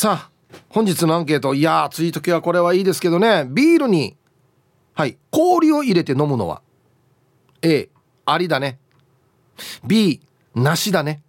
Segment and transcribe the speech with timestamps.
[0.00, 0.32] さあ
[0.70, 3.44] 本日のアンケートいや暑い時はこれはいいですけどね。
[3.46, 4.16] ビールに
[4.94, 6.62] はい氷を入れて飲むのは
[7.60, 7.90] A
[8.24, 8.78] ありだね。
[9.84, 10.22] B
[10.54, 11.22] なしだね。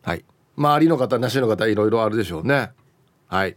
[0.00, 0.24] はい。
[0.56, 2.70] まあありの方なしの方いろいろあるでしょうね。
[3.26, 3.56] はい、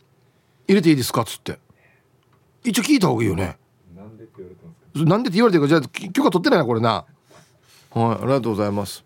[0.66, 1.20] 入れていいですか？
[1.20, 1.58] っつって。
[2.64, 3.58] 一応聞いた方がいいよね。
[3.94, 5.80] なんでって言われてるかじゃあ
[6.12, 7.04] 許可取ってないなこれな
[7.94, 9.04] はいありがとうございます。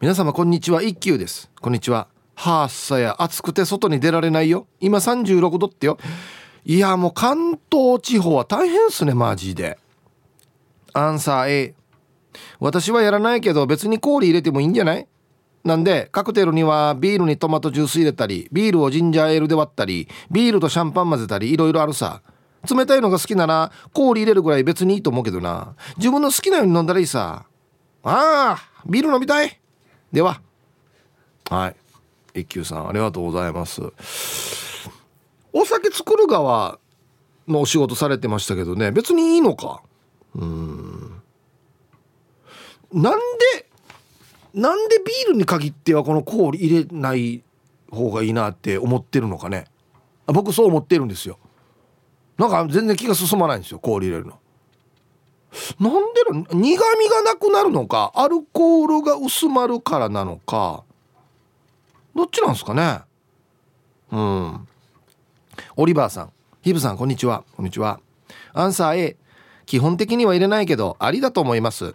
[0.00, 0.82] 皆様こんにちは。
[0.82, 1.50] 一休です。
[1.62, 2.08] こんにちは。
[2.34, 3.16] はあさや。
[3.18, 4.66] 暑くて外に出られないよ。
[4.78, 5.96] 今36度ってよ。
[6.66, 9.78] いやもう関東地方は大変っすねマジで。
[10.92, 11.74] アンサー A
[12.60, 15.08] 私はやらないけど別に氷入れてもいいんじゃない？
[15.64, 22.20] なんでカクテルにはビールにトマトジュース入れたりビールをジンジャーエールで割ったりビールとシャンパン混ぜたりいろいろあるさ。
[22.70, 25.74] 冷たいのが好きなら氷入れるぐらい別にいいと思うけどな。
[25.96, 27.46] 自分の好きなように飲んだらいいさ。
[28.04, 29.60] ああビール飲みたい。
[30.12, 30.40] では。
[31.48, 31.68] は
[32.34, 32.40] い。
[32.40, 33.82] 一休さんありがとうございます。
[35.52, 36.78] お酒作る側
[37.46, 38.90] のお仕事されてましたけどね。
[38.90, 39.82] 別にいいのか。
[40.34, 41.22] うん。
[42.92, 43.18] なん
[43.54, 43.68] で
[44.54, 47.42] なんでビールに限ってはこの氷入れない
[47.90, 49.64] 方がいいなって思ってるのかね。
[50.26, 51.38] 僕そう思ってるんですよ。
[52.42, 54.40] なんか全然気が進まないんですよ氷入れるの。
[55.78, 60.82] なんでの苦味がなくなるのかアルコールが薄まるからなのか
[62.16, 63.02] どっちなんですかね。
[64.10, 64.68] うん。
[65.76, 66.32] オリバーさん。
[66.62, 67.44] ヒブさんこんにちは。
[67.54, 68.00] こんにちは。
[68.54, 69.16] アンサー A
[69.66, 71.94] 基本的には入れないけどありだと思います。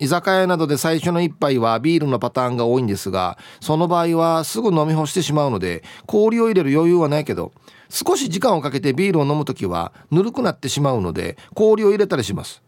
[0.00, 7.52] 居酒屋などで最初の一杯はビールのパターンが多いんですがその場合はすぐ飲み干してしまうので氷を入れる余裕はないけど
[7.88, 12.62] 少し時間をかけてビールを飲む時はぬるくなってしまうので氷を入れたりします。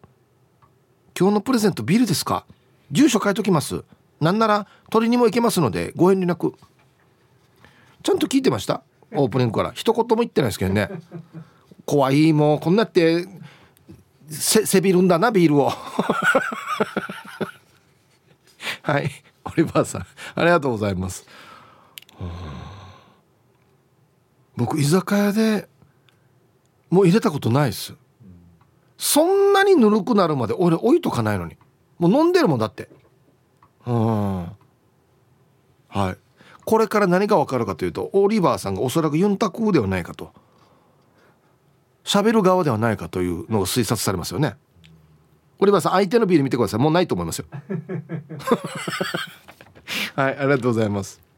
[1.18, 2.46] 今日のプレゼントビールですか？
[2.90, 3.84] 住所書いときます。
[4.20, 6.54] なんなら取りにも行けますのでご遠慮なく。
[8.02, 8.82] ちゃんと聞いてました？
[9.12, 9.72] オープニングから。
[9.72, 10.88] 一言も言ってないですけどね。
[11.84, 13.26] 怖いもうこんなって
[14.28, 15.70] せせびるんだなビールを。
[18.82, 19.10] はい。
[19.44, 21.26] オリバーさんありがとうございます。
[24.60, 25.68] 僕居酒屋で
[26.90, 27.94] もう入れたことないです。
[28.98, 31.56] そんなにぬるくなるまで俺置いとかないのに。
[31.98, 32.90] もう飲んでるもんだって。
[33.86, 34.44] うん。
[35.88, 36.16] はい。
[36.66, 40.30] これから何が分かるかというとオリバーさんがおそらくユンタクではないかと。
[42.04, 44.56] 喋る側ではないかというのが推察されますよね。
[45.58, 46.80] オリバーさん相手のビール見てください。
[46.80, 47.46] もうないと思いますよ。
[50.16, 51.29] はいありがとうございます。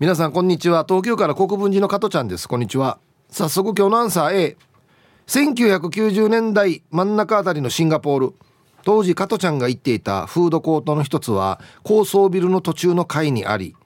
[0.00, 0.84] 皆さんこんにちは。
[0.88, 2.48] 東京から国分寺の加トちゃんです。
[2.48, 2.98] こんにちは。
[3.28, 4.56] 早速今日のアンサー A
[5.26, 8.34] 1990年代真ん中あたりのシンガポール。
[8.84, 13.76] 当時加トちゃんが行っていたフードコートの一つは高層ビルの途中の階にあり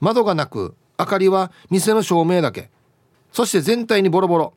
[0.00, 2.70] 窓がなく明かりは店の照明だけ。
[3.32, 4.52] そして全体にボロボロ。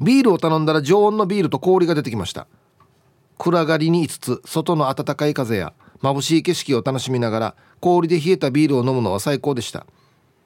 [0.00, 2.46] ビールを頼んだら常温のビールと氷が出てきました。
[3.36, 5.72] 暗がりに5つ外の暖かい風や
[6.02, 9.86] 眩しい景色を楽しみながら氷で冷えたビールを飲むのは最高でした。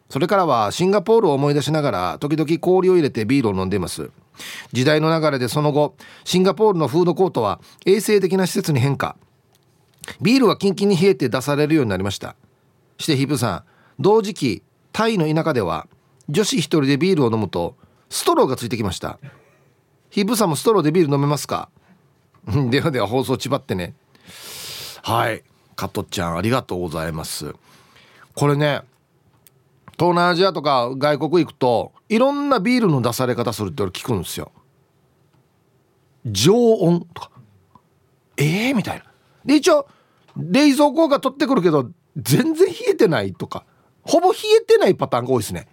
[0.08, 4.10] それからはシンガポールを思い出しながら時々氷を入れてビールを飲んでいます。
[4.72, 5.94] 時代の流れでその後
[6.24, 9.16] シンガポールのフードコートは衛生的な施設に変化。
[10.20, 12.36] ビールはキンキンに冷えて出されるようになりました。
[12.98, 13.64] してヒップさん
[13.98, 14.62] 同時期
[14.92, 15.86] タイの田舎では
[16.28, 17.76] 女子一人でビールを飲むと
[18.10, 19.18] ストローがついてきました。
[20.10, 21.70] ヒップさんもストローでビール飲めますか？
[22.70, 23.94] ではでは放送ちばってね。
[25.02, 25.42] はい。
[25.74, 27.54] 加トちゃんありがとうございます。
[28.34, 28.82] これね
[29.98, 34.52] 東南アジアとか外国行くといろんなビールの出され方するって俺聞くんですよ。
[36.24, 37.30] 常温とか。
[38.36, 39.04] ええー、みたいな。
[39.44, 39.88] で一応
[40.36, 43.64] 冷蔵庫が取ってくるけど全然冷えてないとか。
[44.04, 45.68] ほぼ冷えてないパターンが多いですね。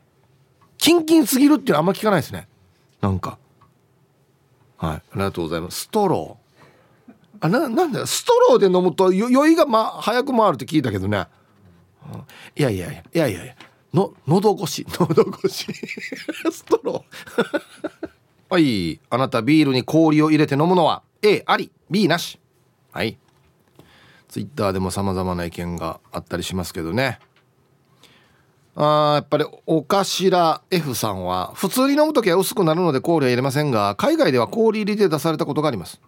[0.77, 2.47] キンキンすぎるっていうのはあんま聞かないですね。
[3.01, 3.37] なんか。
[4.77, 4.95] はい。
[4.95, 5.81] ありがとうございます。
[5.81, 6.38] ストロー。
[7.41, 11.27] あななんだストローで飲むと酔いが、ま、早く回るって聞いたけどね、
[12.55, 13.55] いやいやいやいやいやいや。
[13.93, 14.85] の喉越し。
[14.89, 15.67] 喉越し。
[16.51, 18.09] ストロー。
[18.49, 18.99] はい。
[19.09, 21.71] あなたビールに氷を入れて飲むのは A あり。
[21.89, 22.39] B なし。
[22.91, 23.17] はい。
[24.27, 27.19] ツイッターでも様々な意見があったりしますけどね。
[28.75, 35.99] あやっぱりお頭 F さんは普通に飲む時は薄くなるので氷は入れませんが海外では氷入りで出されたことがあります。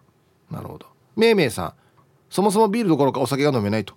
[0.50, 0.91] なるほど。
[1.16, 1.74] めいめいさん
[2.30, 3.94] そもそもビールどころかお酒が飲めないと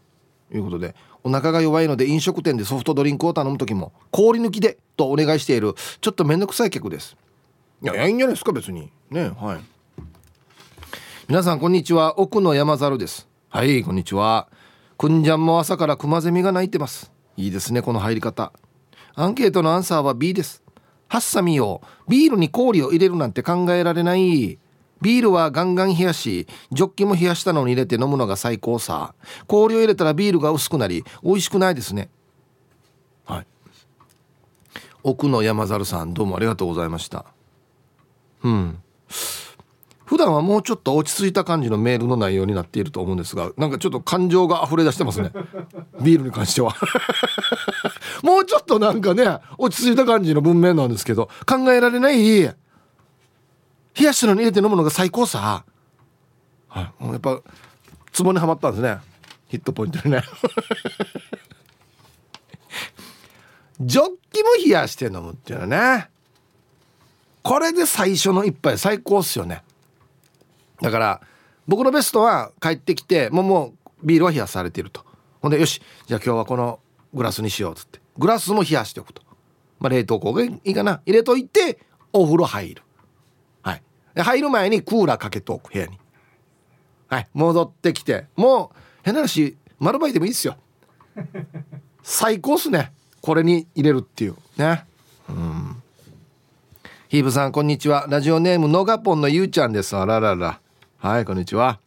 [0.54, 7.18] いうことでお腹が弱いので飲食店でソフトドリンクを頼む時も氷抜きでとお願いしているちょっと面倒くさい客です。
[7.82, 8.92] いやいいんじゃないですか別に。
[9.10, 10.04] ねはい。
[11.28, 12.20] 皆さんこんにちは。
[12.20, 13.28] 奥の山猿です。
[13.50, 14.48] はいこんにちは。
[14.98, 17.12] くんじゃんも朝からクマゼミが鳴いてます。
[17.38, 18.54] いいですねこの入り方。
[19.16, 20.64] アンケートのアンサーは B です。
[21.08, 24.60] ハッサミをビールに氷を入れるなんて考えられない。
[25.02, 29.14] ビールはガンガン冷やしジョッキも冷やしたのに入れて飲むのが最高さ。
[29.48, 32.10] 氷を入れたらビールが薄くなり美味しくないですね。
[33.26, 33.48] はい。
[35.04, 37.26] 奥の山猿さんどうもありがとうございました。
[38.44, 38.82] うん。
[40.06, 45.32] 普段はもうちょっと落ち着いた感じのメールの内容になっていると思うんですがなんかちょっと感情が溢れ出してますね。
[46.02, 46.76] ビールに関しては。
[48.22, 52.56] もうちょっとなんかね落ち着いた感じの文面なんですけど考えられない
[53.98, 55.64] 冷やしたのに入れて飲むのが最高さ。
[56.68, 57.06] はい。
[57.06, 57.42] やっぱ
[58.12, 58.98] ツボにはまったんですね。
[59.48, 60.22] ヒットポイントにね。
[63.80, 66.10] ジョッキも冷やして飲むっていうのはね。
[67.42, 69.64] これで最初の一杯最高っすよね。
[70.82, 71.22] だから
[71.68, 75.06] 僕のベストは帰ってきてもうもうビールは冷やされていると。
[75.42, 76.80] ほんでよしじゃあ今日はこの
[77.14, 78.02] グラスにしようっつって。
[78.18, 79.22] グラスも冷やしておくと、
[79.80, 81.02] まあ、冷凍庫がいいかな。
[81.06, 81.80] 入れといて
[82.12, 82.82] お風呂入る
[84.22, 85.98] 入る前にクーラーかけておく部屋に。
[87.08, 87.28] はい。
[87.34, 88.26] 戻ってきて。
[88.36, 90.58] もう変な話丸バイでもいいっすよ。
[92.04, 92.94] 最高っすね。
[93.22, 94.36] これに入れるっていう。
[94.58, 94.86] ね。
[95.30, 95.82] うん。
[97.08, 98.06] ヒーブさんこんにちは。
[98.10, 99.96] ラジオネームのがぽんのゆうちゃんです。
[99.96, 100.60] あららら。
[100.98, 101.80] はいこんにちは。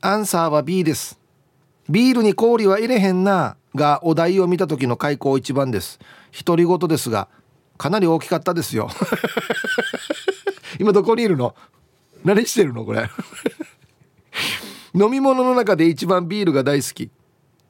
[0.00, 1.18] アンサーは B です。
[1.88, 5.98] ビールに氷は入れへんながお題を見た時の開口一番です。
[6.44, 7.28] 独り言ですが
[7.76, 8.90] かなり大きかったですよ。
[10.78, 11.54] 今どこにいるの？
[12.24, 13.08] 何してるのこれ？
[14.94, 17.10] 飲み物の中で一番ビールが大好き。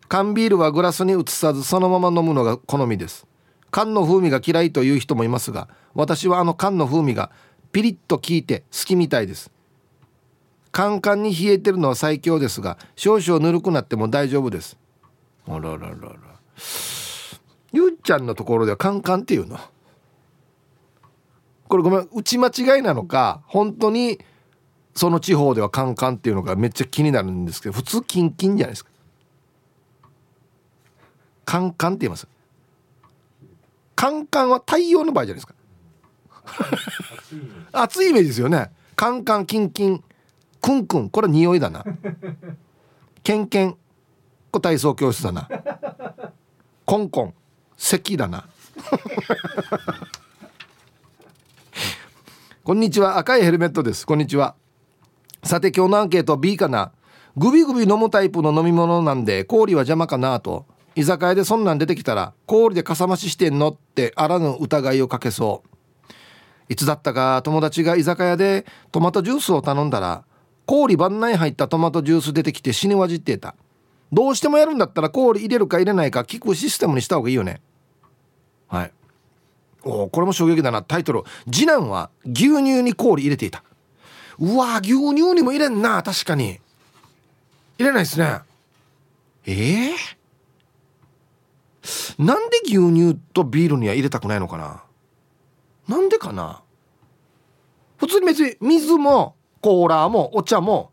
[0.09, 3.26] 缶ビールはグラスに移さずそのまま飲むのが好みです。
[3.71, 7.30] 缶の風味が嫌いという人もいますが私はあの缶の風味が
[7.73, 9.50] ピリッと効いて好きみたいです。
[10.73, 14.78] カンカンに冷えてるのは最強ですが少々ぬるくなっても大丈夫です。
[15.47, 16.18] あらららら。
[17.73, 19.59] ゆうちゃんのところではカンカンっていうの？
[21.68, 24.18] これごめん打ち間違いなのか本当に
[24.94, 28.90] その地方ではカンカンっていうのがめっちゃ気になるんですけど普通キンキンじゃないですか。
[31.44, 32.26] カンカンって言います。
[33.94, 35.54] カンカンは太陽の場合じゃないですか。
[37.72, 38.28] 熱いイメージ。
[38.28, 38.70] ですよね。
[38.96, 40.02] カンカンキンキン
[40.60, 41.84] クンクンこれ匂いだな。
[43.22, 43.72] ケンケン
[44.50, 45.48] これ体操教室だな。
[46.84, 47.34] コンコン
[47.76, 48.48] 咳だな
[52.68, 53.16] こんにちは。
[53.16, 54.06] 赤いヘルメットです。
[54.06, 54.54] こんにちは。
[55.42, 56.92] さて今日のアンケート B かな。
[57.34, 60.66] グビグビ飲むタイプの飲み物なんで氷は邪魔かなと。
[60.94, 66.12] 居酒屋でそんなん出てきたら氷でかさ増ししてんのってあらぬ疑いをかけそう。
[66.68, 70.25] いつだったか友達が居酒屋でトマトジュースを頼んだら
[70.66, 73.54] 氷番内入ったトマトジュース出てきて死にわじっていた。
[74.12, 77.62] どうしてもやるんだったら氷入れるか入れないか聞くシステムにした方がいいよね。
[78.66, 78.92] はい。
[79.85, 80.82] おこれも衝撃だな。
[80.82, 81.23] タイトル。
[81.50, 83.62] 次男は牛乳に氷入れていた。
[84.38, 86.02] うわ牛乳にも入れんな。
[86.02, 86.58] 確かに。
[87.78, 88.40] 入れないですね。
[89.47, 94.82] ええー、なんで牛乳とビールには入れたくないのかな？
[95.88, 96.61] なんでかな？
[97.97, 100.90] 普通に別に水もコーラーもお茶も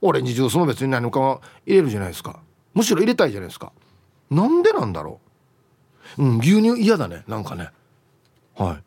[0.00, 2.40] オレンジジュースも別に何もかも入れるじゃないですか。
[2.74, 3.72] むしろ入れたいじゃないですか。
[4.30, 5.20] なんでなんだろ
[6.18, 6.22] う？
[6.22, 7.24] うん牛乳嫌だね。
[7.28, 7.70] なんかね。
[8.56, 8.82] はい。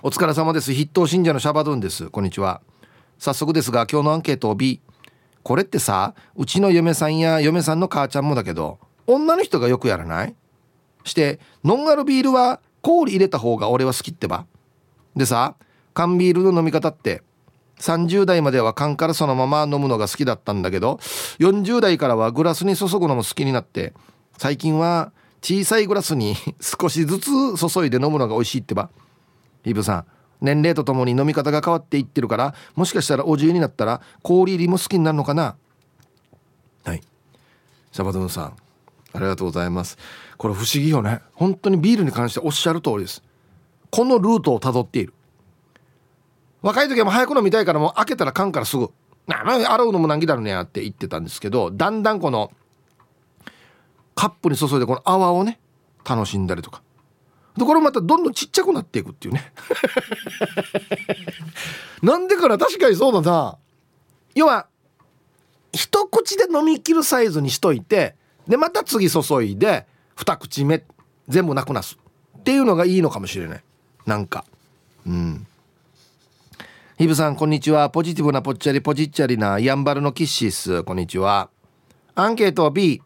[0.00, 0.72] お疲れ様です。
[0.72, 2.10] 筆頭信者のシャバドゥンです。
[2.10, 2.60] こんにちは。
[3.18, 4.80] 早速ですが今日のアンケートを B
[5.42, 8.78] これってさうちの嫁さんや嫁さんの母ちゃんもだけど
[9.08, 10.34] 女の人がよくやらない？
[11.02, 14.46] してノンアルビールは氷入れた方が俺は好きってば。
[15.16, 15.56] でさ
[15.92, 17.20] 缶ビールの飲み方って
[17.80, 21.00] 30代までは缶からそのまま飲むのが好きだったんだけど
[21.40, 23.92] 40代からはグラスに注ぐのも好きになって
[24.38, 25.10] 最近は
[25.44, 27.28] 小さいグラスに 少しずつ
[27.70, 28.88] 注いで飲むのが美味しいってば。
[29.66, 30.04] イブさん
[30.40, 35.56] 年齢とともに飲み方が変わっていってるからもしかしたらお重になったら氷入りも好きになるのかな？
[36.84, 37.02] はい。
[37.92, 38.44] シャバドゥンさん
[39.12, 39.98] ありがとうございます。
[40.38, 41.20] これ不思議よね。
[41.34, 43.22] 本当にビールに関しておっしゃる通りです。
[43.90, 45.12] このルートをたどっている。
[46.62, 48.90] 若い時はもう早く飲みたいからもう開けたら缶からすぐ
[49.28, 52.50] 「なあ洗うのも難儀だろうね」って言ってたんですけどだんだんこの
[54.14, 55.60] カップに注いでこの泡をね
[56.08, 56.82] 楽しんだりとか。
[57.56, 59.52] でこれまたどんどんちっちゃくなっていくっていうね。
[62.02, 63.58] なんでかな確かにそうだな。
[64.34, 64.66] 要は
[65.72, 68.16] 一口で飲みきるサイズにしといて
[68.48, 70.84] でまた次注いで二口目
[71.28, 71.98] 全部なくなす。
[72.38, 73.64] っていうのがいいのかもしれない。
[74.04, 74.44] なんか。
[75.06, 75.46] うん。
[76.98, 77.88] ヒブさんこんにちは。
[77.90, 81.48] ポジティブなぽっちゃりポジッチャリなやんばるのキッシースこんにちは。
[82.14, 83.02] アンケート B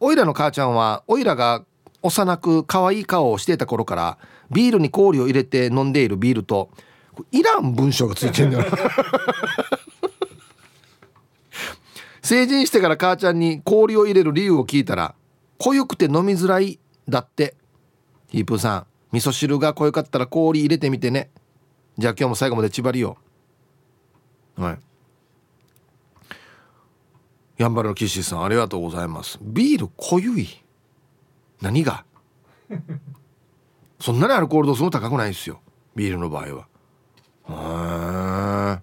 [0.00, 1.64] おいらの母ちゃんはおいらが
[2.02, 4.18] 幼く可愛い顔をしていた頃から
[4.50, 6.70] ビールに氷を入れて飲んでいるビールと
[7.30, 8.64] いらん文章がついてんだよ
[12.22, 15.14] 成人してから母ちゃんに氷を入れる理由を聞いたら
[15.58, 16.78] 濃ゆくて飲みづらい
[17.08, 17.54] だって。
[18.28, 21.30] ヒープーさん味噌汁が濃ゆかったら氷入れてみてね。
[21.98, 23.18] じゃあ今日も最後まで縛りよ
[24.56, 24.78] はい。
[27.60, 29.38] やんばるの岸さんありがとうございます。
[29.42, 30.48] ビール濃ゆい。
[31.60, 32.06] 何が？
[34.00, 35.60] そんなにアルコール度数も高くないですよ。
[35.94, 36.66] ビールの場合は。
[38.78, 38.82] へえ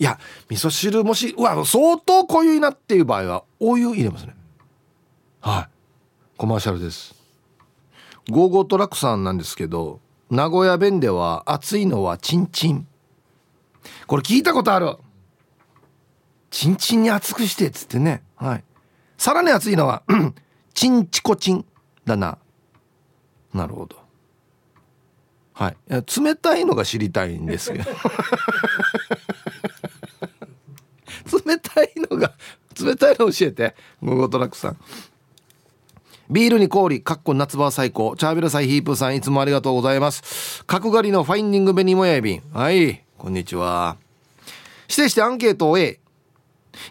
[0.00, 0.18] いや
[0.50, 4.36] 味噌汁もしうわ相当濃ゆいなっていう場合はお湯入れますね。
[5.40, 5.68] はい。
[6.36, 7.14] コマーシャルです。
[8.28, 12.86] ゴーゴートラックさんなんですけど名古屋弁では熱いのはチンチン。
[14.06, 14.98] これ聞いたことある。
[16.54, 18.22] チンチンに熱くしてっつってね。
[18.36, 18.62] はい。
[19.18, 20.04] さらに熱いのは
[20.72, 21.66] チンチコチン
[22.04, 22.38] だな。
[23.52, 23.96] なるほど。
[25.52, 25.76] はい。
[25.88, 27.90] 冷たいのが知りたいんですけど。
[31.44, 32.34] 冷たいのが
[32.80, 34.76] 冷たいの教えてゴゴトラックさん。
[36.30, 38.14] ビールに氷かっこ夏場は最高。
[38.16, 40.62] チャービラサイヒープさんいつもありがとうございます。
[40.66, 42.42] 角刈りのファインディング紅もやびん。
[42.52, 43.02] はい。
[43.18, 43.96] こんにちは。
[44.88, 45.98] 指定してアンケートを A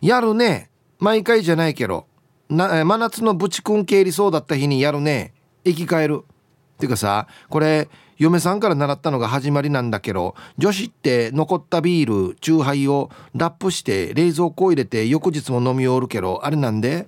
[0.02, 0.70] やるね。
[1.00, 2.08] 毎回じゃないけど。
[2.50, 5.34] な真夏のブチくん系理そうだった日にやるね。
[5.64, 6.24] 生き返る。
[6.24, 7.88] っていうかさこれ
[8.18, 17.08] 嫁さんから習ったのが始まりなんだけど女子って残ったビールチューハイをラップして冷蔵庫入れて翌日も飲み終るけどあれなんで？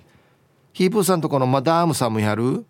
[0.72, 2.64] ヒープーさんとこのマダームさんもやる？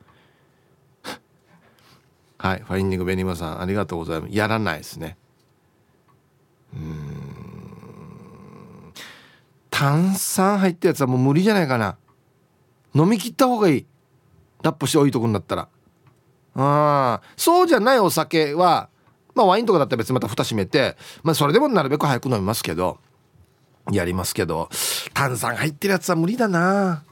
[2.38, 4.34] はいファインディングベニマさんありがとうございます。
[4.34, 5.16] やらないですね。
[6.74, 7.15] うん。
[9.78, 11.98] 炭酸入ったやつはもう無理じゃないかな。
[12.94, 13.86] 飲み切った方がいい。
[14.62, 15.68] ラップして置いとくんだったら。
[16.54, 18.88] あそうじゃないお酒は
[19.34, 22.98] まあワインとかだったら別にまた蓋閉めてまあそれでもなるべく早く飲みますけど。
[23.92, 24.70] やりますけど。
[25.12, 27.04] 炭酸入ってるやつは無理だな。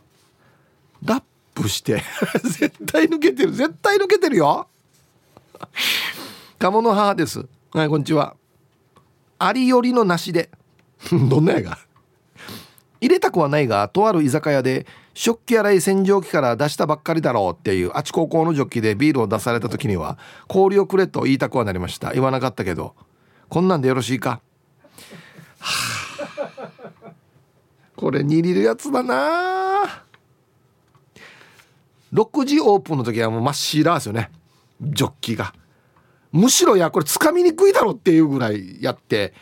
[1.05, 1.23] ラッ
[1.55, 2.03] プして。
[2.45, 3.53] 絶対抜けてる。
[3.53, 4.69] 絶対抜けてるよ。
[6.59, 7.45] 鴨の母です。
[7.75, 8.37] はいこんにちは。
[9.39, 10.49] ありよりのなしで。
[11.29, 11.79] どんなやが？
[13.05, 20.19] 入れたくはないがとある居酒屋で食器洗い洗浄機から出したばっかりだろうっていうあち高校のジョッキでビールを出された時には
[20.49, 22.13] 氷をくれと言いたくはなりました。
[22.15, 22.95] 言わなかったけど。
[23.49, 24.41] こんなんでよろしいか、
[25.61, 26.01] は
[27.05, 27.11] あ、
[27.95, 30.05] これ握るやつだな。
[32.13, 34.31] 6時オープンの時はもう真っ白ですよね。
[34.81, 35.53] ジョッキが。
[36.33, 39.35] むしろいやこれつかみにくいだろっていうぐらいやって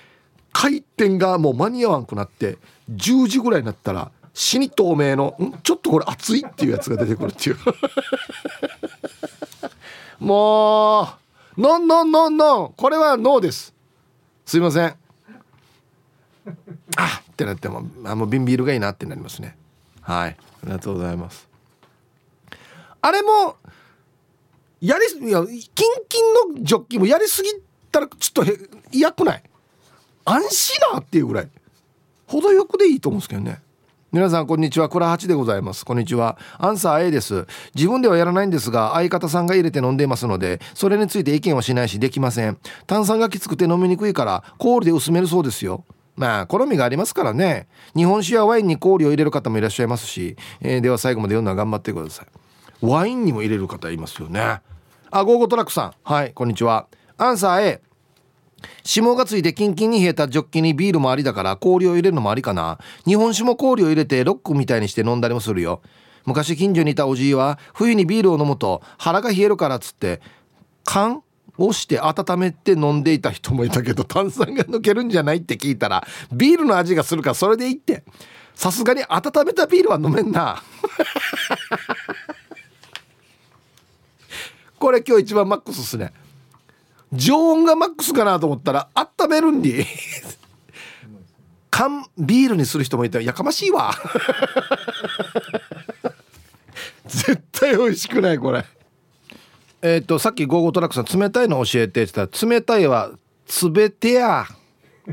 [0.52, 2.58] 回転がもう間に合わんくなって
[2.94, 5.52] 10時ぐらいになったら死に透明のん？
[5.62, 7.56] ちょっとこれ熱いっていうやつが出てくるっていう。
[10.18, 11.02] も
[11.56, 12.72] うノンノンノンノン。
[12.76, 13.74] これはノーです。
[14.46, 14.96] すいません。
[16.96, 19.56] あってなってもあもう瓶ビールがいいなってなりますね。
[20.00, 20.30] はい。
[20.30, 21.48] ありがとうございます。
[23.00, 23.56] あれも
[24.80, 25.58] やりいやキン
[26.08, 27.50] キンのジョッキもやりすぎ
[27.90, 28.52] たらちょっと
[28.90, 29.42] 嫌くない？
[30.24, 31.48] 安心なっていうぐらい。
[32.32, 33.60] 程よくでいいと思うんですけどね。
[34.10, 34.88] 皆さんこんにちは。
[34.88, 35.84] 倉八でございます。
[35.84, 36.38] こんにちは。
[36.56, 37.46] アンサー A です。
[37.74, 42.56] 自分ではやらないんですが相方さんが入れて飲んでいますのでそれについて意見はしないしできません。
[42.86, 45.84] 炭酸がきつくて飲みにくいから氷で薄めるそうですよ。
[46.16, 47.68] まあ好みがありますからね。
[47.94, 52.26] 日本酒やワインに氷を入れる方もいらっしゃいますし、えー、では最後まで読んだら頑張ってください。
[52.80, 54.60] ワインにも入れる方いますよね。
[55.10, 55.92] あゴーゴトラックさん。
[56.02, 56.86] はいこんにちは。
[57.18, 57.82] アンサー A
[58.84, 62.78] 霜がついてキンキンに冷えたジョッキにビールもありだから氷を入れるのもありかな。
[63.04, 65.82] 日本酒も氷を入れてロックみたいにして飲んだりもするよ。
[66.24, 70.20] 昔近所にいたおじいは冬にビールを飲むと腹が冷えるからっつって
[70.84, 71.22] 缶
[71.58, 78.04] をして温めて飲んでいた人もいたけど炭酸が抜けるんじゃないって聞いたらビールの味がするからそれでいいって。
[78.54, 80.62] さすがに温めたビールは飲めんな。
[84.78, 86.12] これ今日一番マックスっすね。
[87.12, 89.84] 常温がマックスかなと思ったら温めるんに
[91.70, 93.94] 缶ビールにする人もいたやかましいわ。
[97.06, 98.64] 絶対美味しくないこれ。
[99.82, 103.10] えっ、ー、とさっきゴーゴートラックさん冷たいの教えてって言ったら冷たいは
[103.46, 104.46] つべてや。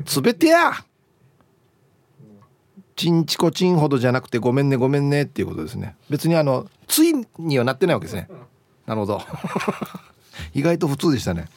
[0.05, 0.73] つべてや。
[2.95, 5.95] ちんちこちんほどじゃなくてごめんねごめんねっていうことですね。
[6.09, 8.29] 別にあのついにはなってないわけですね。
[8.85, 9.21] なるほど。
[10.53, 11.47] 意外と普通でしたね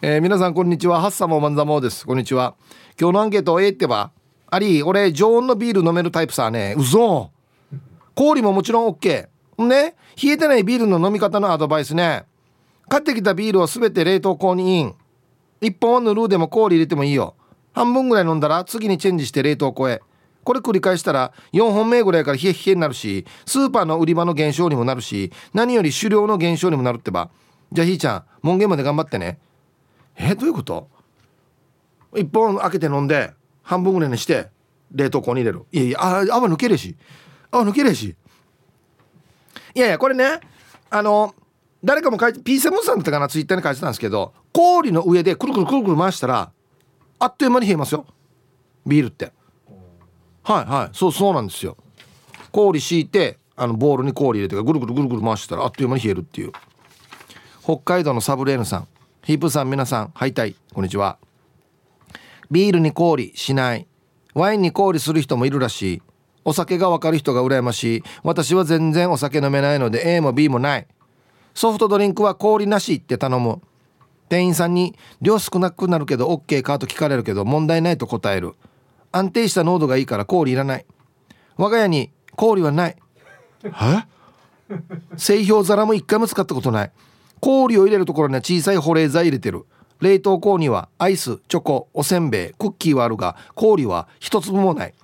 [0.00, 1.00] えー、皆さんこんにちは。
[1.00, 2.06] ハッサモマンザモです。
[2.06, 2.54] こんにちは。
[3.00, 4.12] 今日のアンケート A ってば
[4.46, 6.76] あり俺常温のビール飲めるタイプさね。
[6.78, 7.32] うそ
[8.14, 9.26] 氷ももちろん OK
[9.58, 9.96] ね。
[10.22, 12.26] 冷えてないビールの飲み方のアドバイスね。
[12.88, 14.94] 買ってきたビールを全て冷凍庫にイン。
[15.62, 17.34] 1本はぬるでも氷入れてもいいよ。
[17.72, 20.00] 半分ぐらい飲んだら次にチェンジして冷凍庫へ。
[20.44, 27.30] これ繰り返したら4本目ぐらいから冷え冷えになるしスーパーの売り場の減少にもなるし何より狩猟の減少にもなるってば。
[27.72, 29.40] じゃあひーちゃん門限まで頑張ってね。
[30.18, 30.88] えどういうこと
[32.12, 34.48] ？1本開けて飲んで半分ぐらいにして
[34.92, 35.64] 冷凍庫に入れる。
[35.72, 36.96] いやいやあ泡抜けるし。
[37.50, 38.16] 泡抜けるし。
[39.74, 40.40] いやいやこれね
[40.90, 41.34] あの
[41.84, 46.50] 誰かも書いて P7 さんだったかなツイッターに書いてたんですけど氷の上でくるくるくるくる回したら
[47.20, 48.06] あっという間に冷えますよ。
[48.86, 49.32] ビールって。
[50.42, 51.76] はいはいそうそうなんですよ。
[52.50, 56.52] 氷敷いてあのボールに氷入れてぐるぐるぐるぐる回したらあっという間に冷えるっていう。
[57.62, 58.88] 北海道のサブレーヌさん。
[59.24, 61.18] ヒープさん皆さんハイタイこんにちは。
[62.50, 63.86] ビールに氷しない。
[64.34, 66.02] ワインに氷する人もいるらしい。
[66.44, 68.02] お酒がわかる人が羨ましい。
[68.22, 70.86] 私は全然お酒飲めないので A も B もない。
[71.54, 73.60] ソフトドリンクは氷なしって頼む。
[74.30, 78.54] 店員さんに量少なくなるけど OK かと聞かれるけど問題ないと答える。
[79.12, 80.86] 安定した濃度がいいから氷いらない。
[81.56, 82.96] 我が家に氷はない。
[83.64, 83.70] え？
[85.16, 86.92] 製氷皿も一回も使ったことない
[87.40, 89.64] 氷を入れるところには小さい保冷剤入れてる。
[90.00, 94.94] 冷凍庫にはアイスチョコおせんべいクッキーはあるが氷は一粒もない。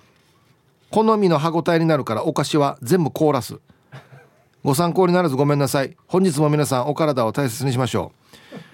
[0.89, 3.59] 好みの歯ごたえになるからお菓子は全部凍らす。
[4.63, 5.97] ご参考にならずごめんなさい。
[6.07, 8.13] 本日も皆さんお体を大切にしましょ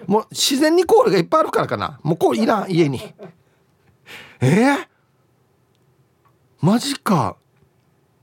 [0.06, 0.10] う。
[0.10, 1.98] もう自然に氷がいっぱいあるからかな。
[2.02, 3.00] もう氷いらん家に。
[4.40, 4.86] えー、
[6.60, 7.36] マジか。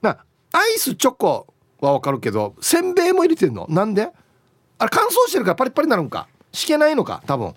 [0.02, 0.23] な
[0.54, 3.67] アイスチョコはわかるけどせんべいも入れてんの？
[3.69, 4.10] なんで？
[4.79, 6.27] あれ乾燥してるからパリパリになるんか？
[6.51, 7.21] しけないのか？
[7.27, 7.53] 多分。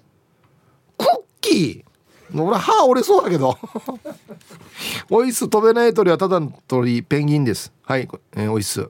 [0.99, 1.09] クッ
[1.41, 2.43] キー？
[2.43, 3.59] 俺歯折れそうだけど。
[5.11, 7.73] おいす飛べない鳥はただの鳥ペンギンです。
[7.85, 8.89] はい、えー、おいす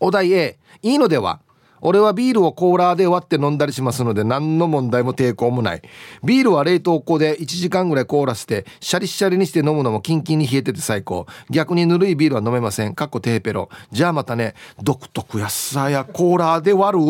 [0.00, 1.40] お題 A いいのでは？
[1.80, 5.82] 俺はビールをコーラーで割って飲んだりしますので何の問題も抵抗もない。
[6.24, 11.26] ビールは冷凍庫で1時間ぐらい凍らせてシャリシャリにして飲むのもキンキンに冷えてて最高。
[11.50, 12.94] 逆にぬるいビールは飲めません。
[12.94, 13.68] かっこテーペロ。
[13.90, 17.04] じゃあまたね独特やさやコーラーで割る？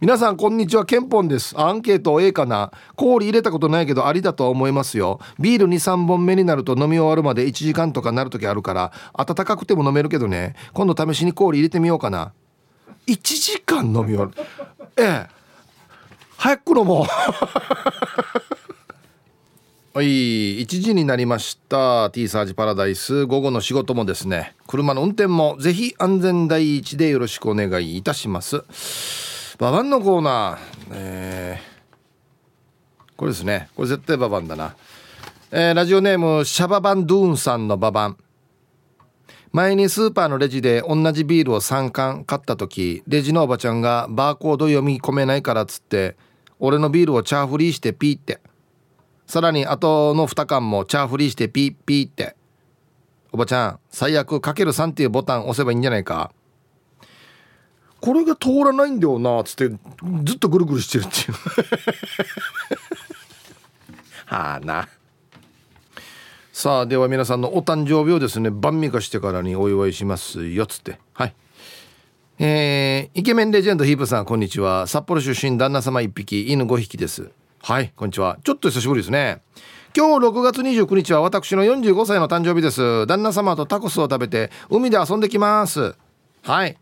[0.00, 1.60] 皆さんこんにちはケンポンです。
[1.60, 2.70] アンケート A かな？
[2.94, 5.18] 氷入れたことないけどありだとは思いますよ。
[5.40, 10.54] ビールに3本目になると飲み終わるまで1時間とかなる時あるから温かくても飲めるけどね。
[10.72, 12.32] 今度試しに氷入れてみようかな。
[13.08, 14.32] 1時間飲み終わる。
[14.96, 15.26] ええ。
[16.36, 17.06] 早く飲もう。
[19.94, 22.10] はい1時になりました。
[22.10, 23.24] T サージパラダイス。
[23.24, 24.54] 午後の仕事もですね。
[24.66, 28.62] 車の運転もぜひ安全第一でよろしくお願いいたします。
[29.58, 30.58] ババンのコーナー、
[30.92, 33.70] えー、これですね。
[33.74, 34.76] これ絶対ババンだな、
[35.50, 38.18] えー、ラジオネームシャババンドゥーンさんのババン
[39.52, 46.16] 前にスーパーのレジで同じビールを3缶買った時レジのおばちゃんがバーコード読み込めないからっつって
[46.60, 48.40] 俺のビールをチャーフリーしてピーって。
[49.26, 52.34] さらに後の2缶もチャーフリーしてピーピーって。
[53.30, 56.32] おばちゃん最悪かける3っていうボタン押せばいいんじゃないか。
[58.00, 59.68] これが通らないんだよなっつって
[60.24, 61.36] ずっとぐるぐるしてるっていう。
[64.26, 64.88] はあな。
[66.58, 70.98] さあでは皆さんのお誕生日をですね晩味化してからにお祝いしますよっつって。
[71.12, 71.34] はい。
[72.40, 74.88] えー、イケメンレジェンドヒープさんこんにちは。
[74.88, 77.30] 札幌出身旦那様1匹犬5匹です。
[77.62, 78.40] はいこんにちは。
[78.42, 79.40] ちょっと久しぶりですね。
[79.96, 83.06] 今日6月29日は私の45歳の誕生日です。
[83.06, 85.94] 旦那様とタコスを食べて海で遊んできます。
[86.42, 86.76] はい。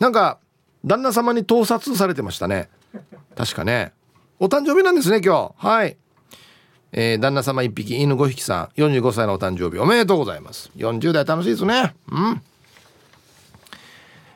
[0.00, 0.40] なんか
[0.84, 2.68] 旦那様に盗撮されてましたね。
[3.36, 3.92] 確かね。
[4.40, 5.64] お誕生日なんですね今日。
[5.64, 5.96] はい。
[6.96, 10.70] えー、旦那様1匹犬5匹さん45歳のお誕生日おめでとうございます。
[10.76, 11.92] 40代楽しいですね。
[12.10, 12.40] うん。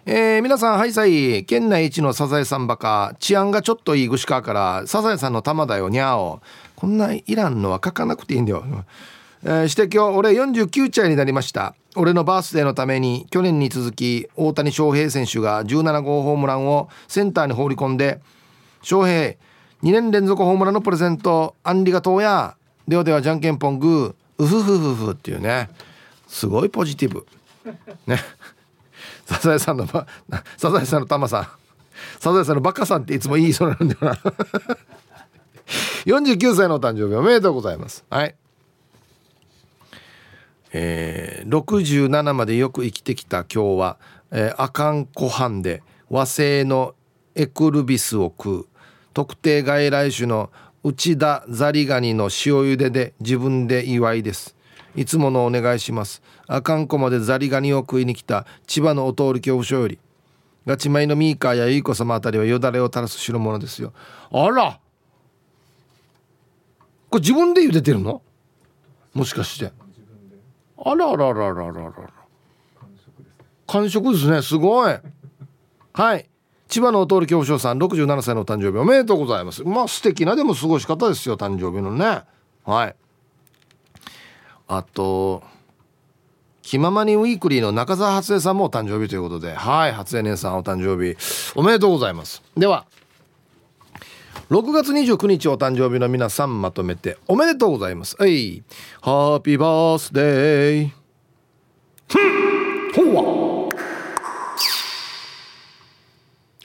[0.06, 6.40] えー、皆さんはいさい県内一のサザエさんバカ治安がちょっといい串川からサザエさんの玉だよにゃお
[6.76, 8.64] こんないらんのは書かなくていいんだよ、
[9.44, 11.74] えー、して今日俺49歳になりました。
[11.94, 18.20] 俺のバースデーのために去年に続き大谷翔平選手が17号ホームランをセンターに放り込んで
[18.82, 19.34] 翔平
[19.82, 21.54] 2年連続ホームランのプレゼント。
[21.62, 22.56] あんりがとうや。
[22.86, 24.16] ではではじゃんけんぽんグ。
[24.38, 25.68] ーうふふふふっていうね。
[26.26, 27.26] すごいポジティブ。
[28.06, 28.18] ね。
[29.26, 31.48] サザエさんのサザエさんのタマさん。
[32.18, 34.18] サザエさんのバカさんっていつも言いそうなんだよな。
[36.06, 38.04] 49歳のお誕生日おめでとうございます。
[38.08, 38.34] はい。
[40.72, 43.44] えー、67までよく生きてきた。
[43.44, 43.96] 今日は、
[44.30, 46.94] えー、アカン湖畔で和製の
[47.34, 48.66] エクルビスを食う。
[49.14, 50.50] 特定外来種の
[50.84, 52.30] 内田ザリガニの塩
[52.62, 54.54] 茹でで自分で祝いです。
[54.94, 56.22] いつものお願いします。
[56.46, 59.98] あかんこまでザリガニを食いに来た千葉のお通り恐怖症より
[60.66, 63.92] ガチマイのミーカーやゆいこ様あたりはよだれを垂らす代物ですよ。
[64.30, 64.80] あら！
[67.10, 68.22] これ自分で茹でてるの？
[69.14, 69.72] もしかして。
[70.84, 71.66] あらあらあらあら。
[71.66, 71.92] あらあら
[73.66, 74.42] 完食ですね。
[74.42, 74.96] すごい。
[75.92, 76.27] はい。
[76.68, 79.64] 千葉のお通り恐怖症さん67歳の誕生日おめでとうございます。
[79.64, 82.22] まあ素敵なでも過ごし方ですよ誕生日のね。
[82.64, 82.94] はい。
[84.68, 85.42] あと
[86.62, 89.54] 気ままにウィークリーの中澤初江さんもお誕生日ということで。
[89.54, 91.16] はい初江姉さんお誕生日
[91.58, 92.42] おめでとうございます。
[92.54, 92.84] では
[94.50, 98.14] 6月29日お誕生日の皆さんまとめておめでとうございます。
[98.18, 98.62] はい
[99.00, 100.90] ハッピーバースデー。
[102.94, 103.37] ほわ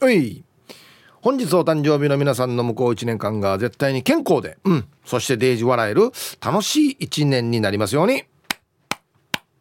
[0.03, 0.43] はい
[1.21, 6.11] 本日お誕生日の皆さんの向こう1年間が絶対に健康で、うん、そしてデージ笑える
[6.41, 8.25] 楽しい1年になりますように。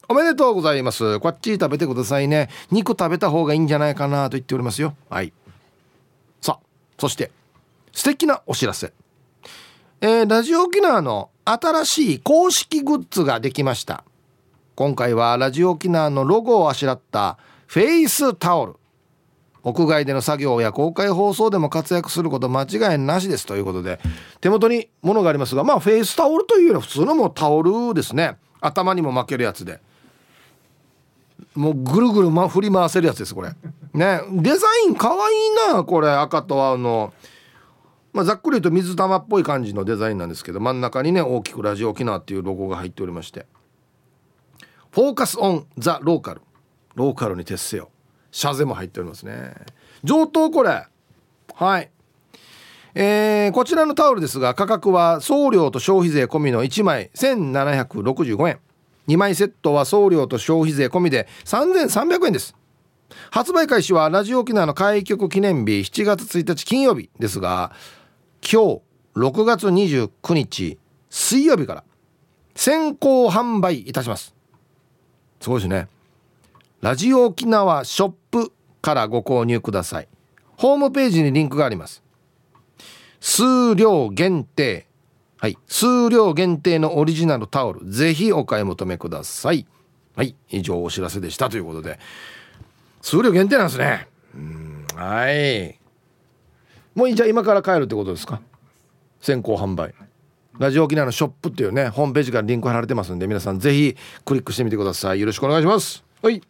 [0.09, 1.21] おめでとうございます。
[1.21, 2.49] こっち食べてくださいね。
[2.73, 4.97] 肉食べた方がいいんじゃないかなと言っておりますよ。
[5.09, 5.33] はい。
[6.41, 6.67] さあ、
[6.99, 7.31] そして、
[7.93, 8.93] 素敵なお知らせ。
[10.01, 14.03] えー、ラジオ沖縄の新しい公式グッズができました。
[14.75, 18.75] 今回はラジオ沖縄のロゴをあしらったフェイスタオル。
[19.65, 24.01] 屋外での作業や公開放送でも活躍すること間違いなしですということで
[24.41, 28.37] 手元にものがありますがまあフェイスタオルというよりは普通のもうタオルですね。
[28.61, 29.81] 頭にも巻けるやつで。
[31.55, 33.51] もうぐるぐる、ま、振り回せるやつですこれ。
[33.93, 34.21] ね。
[34.33, 35.35] デザインかわい
[35.71, 36.09] いなこれ。
[36.09, 37.13] 赤と青の。
[38.13, 43.47] まあ、ざっくり言うと水玉っぽい感じのデザインなんですけど真ん中にね大きく「ラジオ沖縄」っていうロゴが入っておりまして
[44.93, 46.43] 「フォーカスオン・ザ・ローカル」
[46.95, 47.89] ローカルに徹せよ。
[48.33, 49.55] シャゼも入っておりますね。
[50.03, 50.87] 上等これ。
[51.55, 51.91] はい。
[52.95, 58.59] えー、こちらのタオルですが価格は送料と消費税込みの1枚1765円。
[59.09, 62.57] 2枚セットは送料と消費税込みで3300円です。
[63.31, 67.73] 発売開始はラジオ沖縄の開局記念日7月1日金曜日ですが
[68.41, 68.81] 今日
[69.17, 70.79] 6月29日
[71.11, 71.85] 水曜日から
[72.55, 74.35] 先行販売いたします。
[75.41, 75.89] すごいですね。
[76.83, 80.09] ラジオ沖縄ショップからご購入ください。
[80.57, 82.03] ホームページにリンクがあります。
[83.21, 84.89] 数量限定。
[85.39, 85.57] はい。
[85.69, 87.89] 数量限定のオリジナルタオル。
[87.89, 89.65] ぜひお買い求めください。
[90.17, 90.35] はい。
[90.49, 92.01] 以上お知らせでしたということで。
[93.01, 94.09] 数量限定なんですね。
[94.35, 94.85] うん。
[94.97, 95.79] はい。
[96.97, 98.41] もうじゃあ今から買えるってことですか？
[99.21, 99.95] 先行販売。
[100.59, 105.21] ラジオ沖縄のショップっていうねホームページからリンク貼られてますんで皆さんぜひクリックしてみてください。
[105.21, 106.03] よろしくお願いします。
[106.21, 106.43] はい。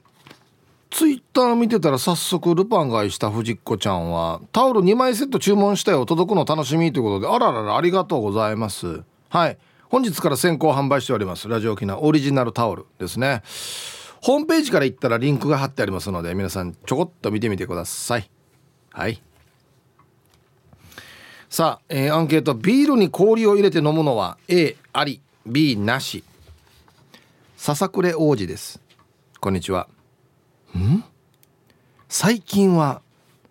[0.92, 9.02] ツイッター見てたら早速ルパン買いした藤子ちゃんはタオル2枚セット注文したよ届くの楽しみということであらららありがとうございます。
[9.30, 9.58] はい。
[9.88, 11.48] 本日から先行販売しております。
[11.48, 13.42] ラジオ沖縄オリジナルタオルですね。
[14.20, 18.30] ホームページから行ったらリンクが貼ってありますので皆さんちょこっと見てみてください。
[18.90, 19.22] はい。
[21.48, 22.52] さあ、えー、アンケート。
[22.52, 26.22] ビールに氷を入れて飲むのは A あり B なし。
[27.56, 28.78] 笹暮王子です。
[29.40, 29.88] こんにちは。
[30.78, 31.04] ん？
[32.08, 33.02] 最近は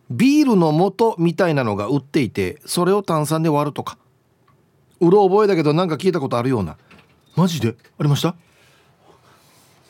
[0.09, 3.97] ビールの素みたいなのが売っていてそれを炭酸で割るとか。
[4.99, 6.77] うろ覚えだけどなんか聞いたことあるような。
[7.35, 7.75] マジで？
[7.97, 8.35] ありました？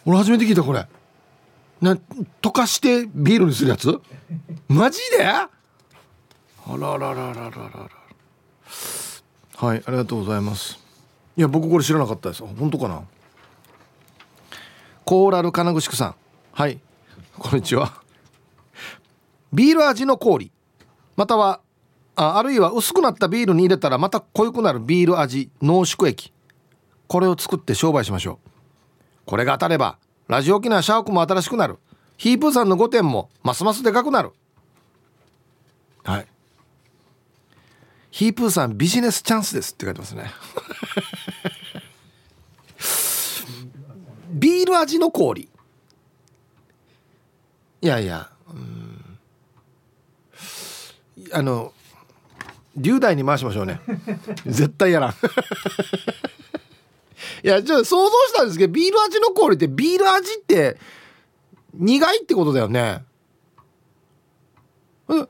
[0.06, 0.88] 俺初めて聞いたこれ。
[1.82, 1.98] な
[2.42, 4.00] 溶かしてビールにするやつ？
[4.68, 5.26] マジで？
[5.26, 5.50] あ
[6.68, 7.90] らららららら
[9.58, 10.80] はいありがとうございます。
[11.36, 12.44] いや僕これ知らなかったです。
[12.46, 13.02] 本当かな？
[15.04, 16.16] コーラル金具宿さん。
[16.54, 16.80] はい。
[17.38, 18.02] こんにちは。
[19.54, 20.52] ビール味の氷。
[21.16, 21.62] または
[22.16, 26.34] ああるいは薄くなったビールに入れたらまた濃くなるビール味濃縮液。
[27.08, 28.50] これを作って商売しましょう。
[29.26, 31.80] これが当たればラジオ機能シャークも新しくなる。
[32.18, 34.32] ヒープーさんの5点もますますでかくなる。
[36.04, 36.28] はい。
[38.12, 40.32] ヒープーさんビジネスチャンスですって書いてますね。
[44.32, 45.51] ビール味の氷。
[47.82, 48.30] いやいや
[51.34, 51.74] あの
[52.76, 53.82] 龍大に回しましょうね。
[54.46, 55.12] 絶対やらん。
[57.44, 60.78] いやじゃあ想像したんですけどビール味の氷ってビール味って
[61.74, 63.04] 苦いってことだよね。
[65.08, 65.28] 溶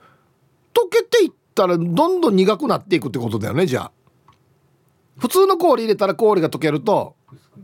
[0.89, 3.91] けていっったらどんどん苦くなっていくってことだよねじゃあ。
[5.17, 7.15] 普通の氷入れたら氷が溶けると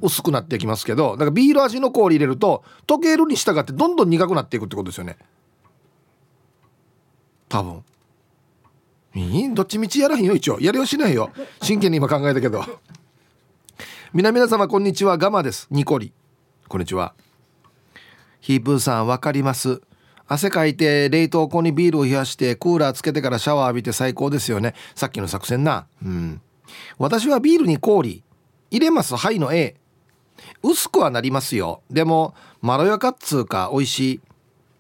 [0.02, 5.18] 薄くなっていきますけどだからビール味の氷入れると溶けるに従ってどんどん苦くなっていくってことですよね。
[7.50, 7.84] 多分。
[9.16, 9.54] いい？
[9.54, 10.60] どっちみちやらへんよ一応。
[10.60, 11.32] やりはしないよ。
[11.62, 12.64] 真剣に今考えたけど。
[14.14, 15.18] 皆皆様こんにちは。
[15.18, 15.68] ガマです。
[15.72, 16.12] ニコリ。
[16.68, 17.14] こんにちは。
[18.42, 19.82] ヒープーさんわかります。
[20.28, 24.76] 汗かいて冷凍庫にビールを冷やしてクーラーつけてからシャワー浴びて最高ですよね。
[24.94, 25.88] さっきの作戦な。
[26.04, 26.42] うん。
[26.98, 28.24] 私はビールに氷。
[28.72, 29.76] 入れますはいの A
[30.64, 31.82] 薄くはなりますよ。
[31.90, 34.22] でもまろやかっつうか美味しい。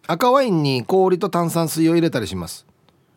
[0.08, 2.66] 赤ワインに氷と炭酸水を入れたりします。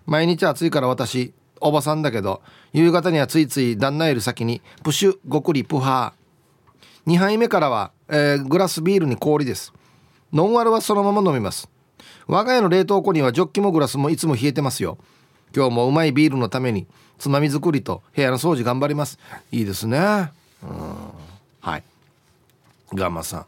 [0.06, 7.11] 毎日暑いから私おばさんだけど夕方にはついつい旦那より先にプシュごくりプハー。
[7.11, 9.72] 2杯目からは、えー、グラスビールに氷です。
[10.33, 11.68] ノンアルはそのまま飲みます。
[12.26, 14.98] 我が家の冷凍庫にはジョッキもグラスもいつも冷えてますよ。
[15.54, 16.87] 今日もうまいビールのために
[17.18, 19.18] つまみ作りと部屋の掃除頑張ります。
[19.50, 20.33] いいですね。
[20.62, 21.85] はい。
[22.94, 23.46] ガンマさん。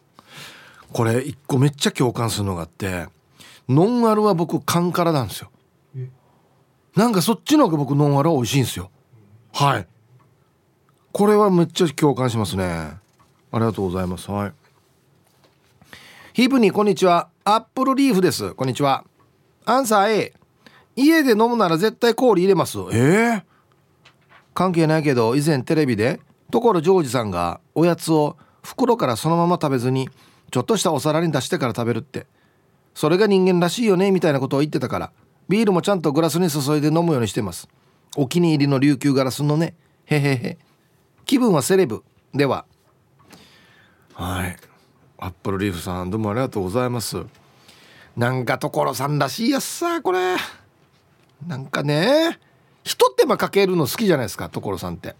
[0.92, 3.06] これ一個めっちゃ共感するのがあって
[3.68, 5.50] ノンアルは僕缶からなんですよ。
[6.94, 8.90] なんかそっちの方が僕ノンアルは美味しいんですよ。
[9.52, 9.86] はい。
[11.12, 12.64] これはめっちゃ共感しますね。
[12.64, 12.98] あ
[13.54, 14.30] りがとうございます。
[14.30, 14.52] はい。
[16.34, 17.28] ヒープにこんにちは。
[17.44, 18.54] アップルリーフです。
[18.54, 19.04] こんにちは。
[19.64, 20.32] アンサー A
[20.96, 22.78] 家で飲むなら絶対氷入れます。
[22.78, 23.42] えー、
[24.52, 26.20] 関係ないけど以前テレビで
[26.52, 30.08] 所ジョージさんがおやつを袋からそのまま食べずに
[30.52, 32.26] ちょっとしたお皿に出してから食べるって。
[32.94, 35.12] それが人間らしいよねみたいなことを言ってたから。
[35.48, 37.68] ビールもちゃんとグラスに注いで飲むようにしてます。
[38.16, 39.74] お気に入りの琉球ガラスのね。
[40.04, 40.58] へへへ。
[41.24, 42.66] 気分はセレブでは。
[44.12, 44.56] はい。
[45.18, 47.16] アップルリーフさんどうもありがとうございます。
[48.16, 50.36] なんか所さんらしいやつさこれ。
[51.46, 52.38] なんかね。
[52.84, 55.14] ひと手間かけるの好きじゃないですか所さんって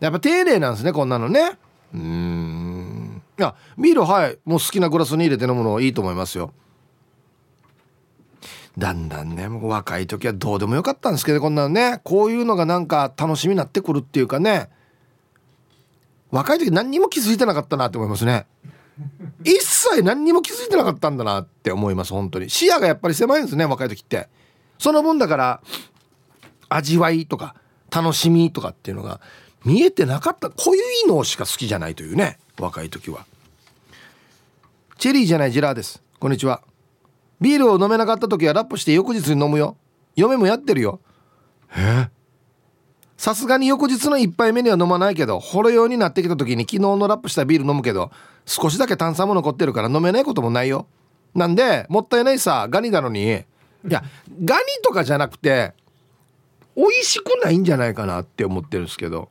[0.00, 1.58] やっぱ丁寧なんですねこんなのね。
[1.94, 3.22] うん。
[3.38, 6.52] いやビールはいもう好きなグラスに入れて飲むのいいと思いますよ。
[8.78, 12.00] だんだんねもう若い時はどうでもよかったんですけどこんなのね。
[12.04, 14.70] こういうのがなんか楽しみになってくるっていうかね。
[16.30, 18.46] 若い時何にも気づいてなかったなって思いますね。
[19.44, 22.50] 一切何にも気づいてなかったんだなって思います本当に。
[22.50, 24.28] 視野がやっぱり狭いんですね若い時って。
[24.78, 25.60] その分だから
[26.68, 27.54] 味わいとか
[27.90, 29.20] 楽しみとかっていうのが
[29.66, 30.48] 見えてなかった。
[30.48, 32.38] 濃いのしか好きじゃないというね。
[32.56, 33.26] 若い時は。
[34.96, 36.00] チェリーじゃないジラーです。
[36.20, 36.62] こんにちは。
[37.40, 39.76] ビールを飲めなかった時はラップして翌日に飲むよ。
[40.14, 41.00] 嫁もやってるよ。
[41.76, 42.08] え。
[43.16, 48.10] さすがに翌日の1杯目には飲まないけどほろ酔いになってきた時に昨日のラップしたビール飲むけど
[48.44, 50.86] 少しだけ炭酸も残ってるから飲めないこともないよ。
[51.34, 53.24] なんでもったいないさガニなのに。
[53.24, 54.04] いや
[54.44, 55.74] ガニとかじゃなくて
[56.76, 59.28] 美味しくないんじゃないかなって思ってるんですけど。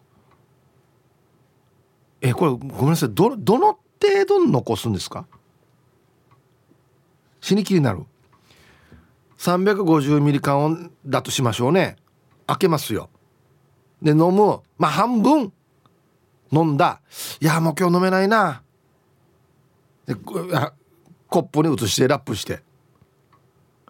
[2.28, 3.10] えこれごめんなさい。
[3.14, 5.28] どどの程度残すんですか？
[7.40, 8.04] 死にきになる。
[9.38, 11.98] 350ミリ缶だとしましょうね。
[12.48, 13.12] 開けますよ。
[14.02, 14.62] で飲む。
[14.80, 15.54] まあ半分。
[16.52, 17.02] 飲んだ。
[17.40, 18.64] いやもう今日飲めないな。
[20.08, 20.32] でコ
[21.40, 22.64] ップに移してラップして。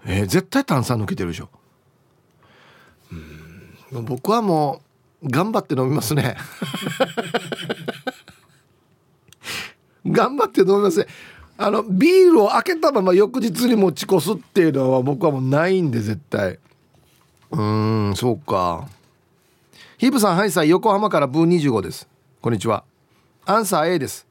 [0.05, 1.49] えー、絶対炭酸抜けてるでしょ。
[3.93, 4.05] うん。
[4.05, 4.81] 僕はも
[5.23, 6.35] う頑張って飲みますね。
[10.05, 11.07] 頑張って飲みますね。
[11.57, 16.59] あのビールを開けたまま翌日に持ち越すっていうのは僕はもうないんで絶対。
[17.51, 18.87] うんそうか。
[19.97, 22.07] ヒープさんハイサイ横浜からブー25です。
[22.41, 22.83] こんにちは。
[23.45, 24.27] アンサー A です。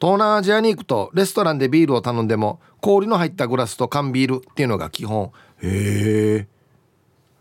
[0.00, 5.32] 東南アジアに行くとレストランでビールを頼んでも氷の入ったグラスと缶ビールっていうのが基本。
[5.62, 6.46] へえ。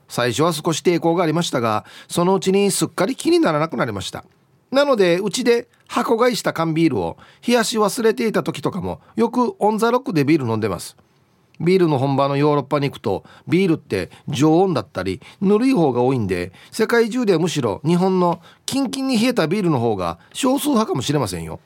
[0.07, 4.25] 最初は少し抵抗がありましたがそのうちにすっかり気にならなくなりました。
[4.71, 10.95] なのでうちで箱買いした缶ビールを冷やし忘れていた時とかもよくオンザロックでビール飲んでます。
[11.59, 21.59] ビールの本場のヨーロッパに行くとビールって常温だったりぬるい方が多いんで世界中ではむしろ日本のキンキンに冷えたビールの方が少数派かもしれませんよ。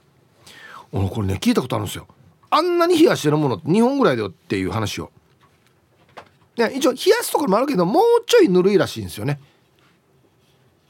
[0.91, 2.07] 俺これね聞いたことあるんですよ。
[2.49, 5.11] あんなに冷やしてるものって2本ぐらいだよっていう話を。
[6.57, 9.39] ね一応冷やすところもあるけどもうちょいぬるいらしいんですよね。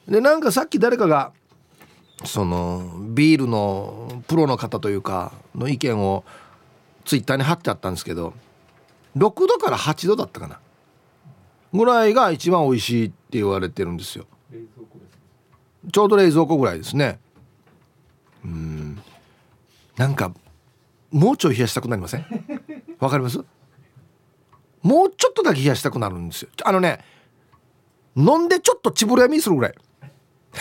[0.07, 1.33] でなんかさっき誰かが
[2.25, 6.23] そのビールのプロの方というかの意見を
[7.05, 8.33] ツイッターに貼ってあったんですけど
[9.15, 10.59] 6度から8度だったかな。
[11.73, 14.25] ぐらいが一番美味しいって言われてるんですよ。
[15.91, 17.19] ちょうど冷蔵庫ぐらいですね。
[18.43, 19.01] うん。
[19.97, 20.33] なんか
[21.11, 22.25] もうちょい冷やしたくなりません？
[22.99, 23.43] わかります？
[24.81, 26.49] もうちょっとだけ冷やしたくなるんですよ。
[26.63, 27.03] あのね
[28.15, 29.75] 飲んでちょっとちぶれやみするぐらい。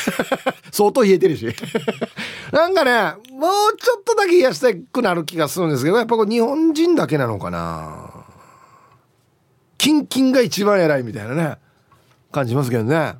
[0.70, 1.46] 相当冷えてるし。
[2.52, 2.92] なんかね
[3.32, 8.10] もうちょっとだけ冷やしたくなる気がするんですけどやっぱこれ日本人だけなのかな。
[9.78, 11.56] キンキンが一番偉いみたいなね
[12.32, 13.16] 感じますけどね。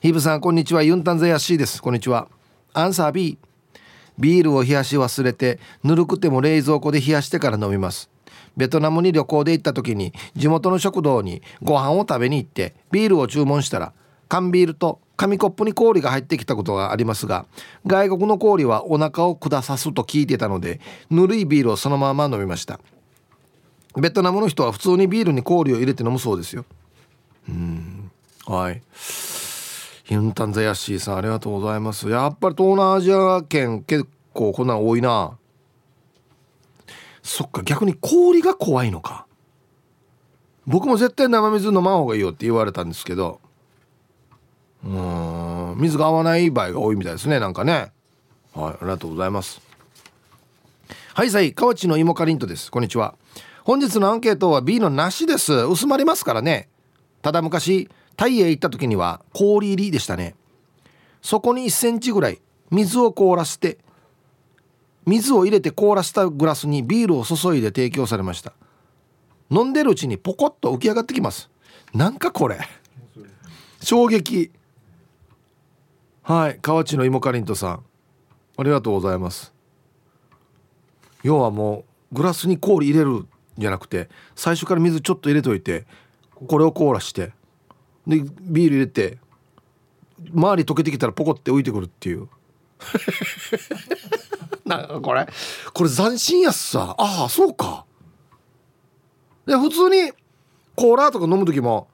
[0.00, 0.82] ヒブさんこんにちは。
[0.82, 1.82] ユンタンザヤシーです。
[1.82, 2.28] こんにちは。
[2.72, 3.38] アンサー B
[4.18, 8.10] ビールを冷やし忘れてぬるくても冷蔵庫で冷やしてから飲みます。
[8.56, 13.92] ベトナムに旅行で行った時に地元の食堂にご飯を食べに行ってビールを注文したら
[14.34, 17.46] 缶ビールと紙コップに氷が入ってきたことがありますが
[17.86, 22.80] 外国の氷はお腹を下さすと聞いてたのでぬるいビールをそのまま飲みました。
[23.96, 26.64] ベトナムの人は普通にビールに氷を入れて飲むそうですよ。
[27.48, 28.10] うん。
[28.44, 28.82] はい。
[30.02, 32.10] ヒンタンザヤッシーさんありがとうございます。
[32.10, 35.38] やっぱり東南アジア圏結構こんなん多いな。
[37.22, 39.26] そっか逆に氷が怖いのか。
[40.66, 43.40] 僕も絶対生水飲まん方がいいよって言われたんですけど
[44.84, 45.76] うん。
[45.78, 47.40] 水が合わない場合が多いみたいですね。
[47.40, 47.92] なんかね。
[48.52, 48.72] はい。
[48.74, 49.60] ありがとうございます。
[51.14, 51.52] はいさい。
[51.54, 52.70] 河内の芋かりんとです。
[52.70, 53.14] こんにちは。
[53.64, 55.52] 本日のアンケートは B のなしです。
[55.52, 56.68] 薄まりますからね。
[57.22, 60.34] ただ昔タイへ行った時には氷入りでしたね。
[61.22, 63.78] そこに1センチぐらい水を凍らせて
[65.06, 68.52] 水を入れて凍らせたグラスにビールを注いで提供されました。
[69.50, 71.50] 飲んでるうちにポコッと浮き上がってきます。
[71.92, 72.58] なんかこれ。
[73.80, 74.50] 衝撃。
[76.26, 77.84] はい河内の芋かりんとさん。
[78.56, 79.52] ありがとうございます。
[81.22, 83.26] 要はもうグラスに氷入れる
[83.58, 85.84] じゃなくて最初から水ちょっと入れといて
[86.46, 87.32] これを凍らして
[88.06, 89.18] でビール入れて
[90.32, 92.26] 周り溶けてきたらポコって浮いてくるっていう。
[94.64, 95.28] なんかこれ。
[95.74, 96.94] これ斬新やっさ。
[96.96, 97.84] ああそうか。
[99.44, 100.10] で普通に
[100.74, 101.88] コーラとか飲む時も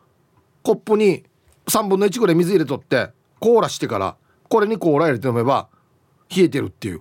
[0.63, 1.25] コップに
[1.67, 4.17] 3分の1ぐらい水入れとってコーラしてから
[4.49, 5.69] これにコーラ入れて飲めば
[6.35, 7.01] 冷えてるっていう。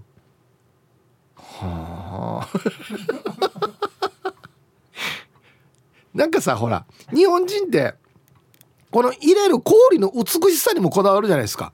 [1.36, 2.60] はあ。
[6.13, 7.93] なんかさほら日本人って
[8.91, 11.71] この入れる氷の美しさにもこだわるじゃないですか。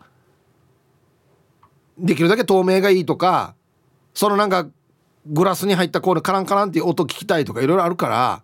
[1.98, 3.56] できるだけ透明がいいとか
[4.14, 4.68] そのなんか
[5.26, 8.44] グラスに入った氷カランカランっていう音聞きたいとかいろいろあるから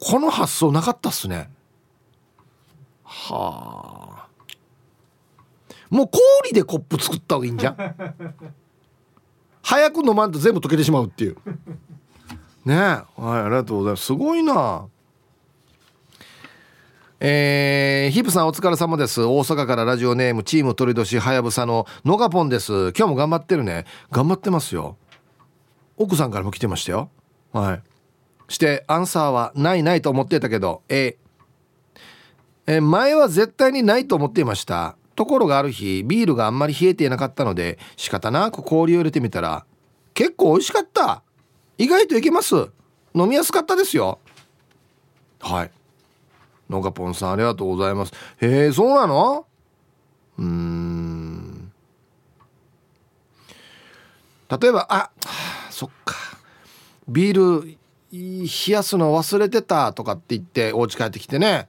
[0.00, 1.50] この発想なかったっすね。
[3.04, 4.11] はあ
[5.92, 7.76] もう氷でコップ作った方がいいんじゃん。
[9.62, 11.36] 早く飲まんと全部溶けてしまうっていう。
[12.64, 14.06] ねはいありがとうございます。
[14.06, 14.86] すごいな。
[17.20, 19.22] えー、ヒープさんお疲れ様です。
[19.22, 22.72] 大阪からラジオネームチーム鳥年はやぶさののがぽんです。
[22.96, 23.84] 今日も頑張ってるね。
[24.10, 24.96] 頑張ってますよ。
[25.98, 27.10] 奥さんからも来てましたよ。
[27.52, 27.82] はい。
[28.48, 31.18] してアンサーはないないと思ってたけど A
[32.66, 34.96] え前は絶対にないと思っていました。
[35.14, 39.66] ところがある日ビールがあんまり冷えていなかったので仕方なく氷を入れてみたら
[40.14, 41.22] 結構美味しかった。
[41.78, 42.54] 意外といけます。
[43.14, 44.18] 飲みやすかったですよ。
[45.40, 45.70] はい。
[46.70, 48.12] のがぽんさんありがとうございます。
[48.40, 49.46] へえそうなの？
[50.38, 51.72] うん。
[54.48, 55.10] 例えばあ
[55.70, 56.14] そっか。
[57.08, 57.76] ビール
[58.12, 61.68] 冷やすの忘れてたとかって言ってお家帰ってきてね。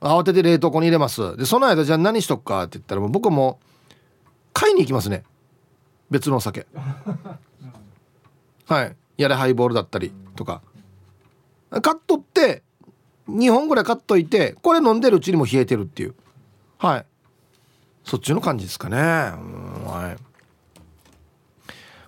[0.00, 1.36] 慌てて冷凍庫に入れます。
[1.36, 3.58] でその間じゃあ何しとくかって言ったらもう僕も
[4.52, 5.24] 買いに行きますね。
[6.10, 6.66] 別のお酒。
[8.66, 8.96] はい。
[9.16, 10.62] やれハイボールだったりとか。
[11.70, 12.62] 買っとって
[13.28, 16.14] 2本ぐらい買っといてこれ飲んでるうちにも冷えてるっていう。
[16.78, 17.06] はい。
[18.04, 18.96] そっちの感じですかね。
[18.96, 20.28] はい。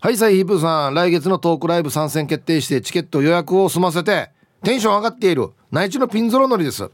[0.03, 0.95] はいさいヒープーさん。
[0.95, 4.31] 来月のトークライブ参戦決定してチケット予約を済ませて
[4.63, 5.51] テンション上がっている。
[5.71, 6.91] 内地のピンゾロ乗りです。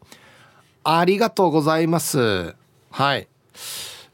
[0.89, 2.55] ありがとうございます。
[2.91, 3.27] はい。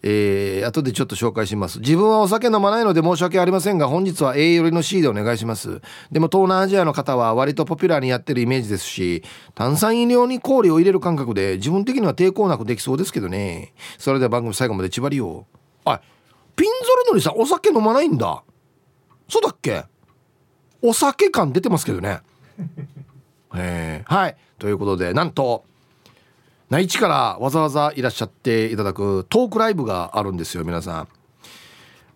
[0.04, 1.80] えー、後でちょっと紹介します。
[1.80, 5.82] 自分はお酒飲まないので申し訳ありませんが本日は A 寄りの C でお願いします。
[6.10, 9.22] でも東南アジアの方は割とポピュラーにやってるイメージですし
[9.54, 13.74] 炭酸飲料に氷を入れる感覚で自分的には抵抗なくできそうですけどね。
[13.98, 15.46] それでは番組最後まで縛りを。
[15.84, 16.00] あ
[16.56, 18.42] ピンゾルのりさんお酒飲まないんだ。
[19.28, 19.84] そうだっけ？
[20.80, 22.20] お酒感出てますけどね。
[23.54, 24.36] えー、はい。
[24.58, 25.64] ということでなんと
[26.72, 31.08] 内地からわざわざいらっしゃっていただくトークライブがあるんですよ皆さん。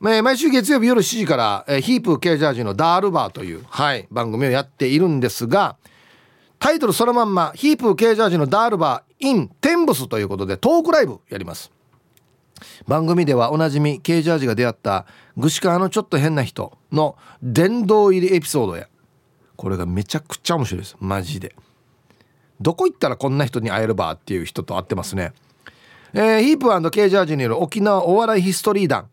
[0.00, 5.76] 毎週月曜日夜7時から、えヒープケジャージのダールバーという、はい、番組をやっているんですが
[6.58, 11.70] タイトルそのまんまヒープケジャージのダールバー in テンブスということでトークライブやります。
[12.88, 15.04] 番組ではおなじみケージャージが出会った
[15.36, 18.88] グシカーのちょっと変な人の殿堂入りエピソードや
[19.56, 20.96] これがめちゃくちゃ面白いです。
[20.98, 21.54] マジで。
[22.60, 25.32] どこ行ったらこんな人に会えるばっていう人と会ってますね。
[26.14, 29.08] えー、ヒープケージャージによる沖縄お笑いヒストリー団。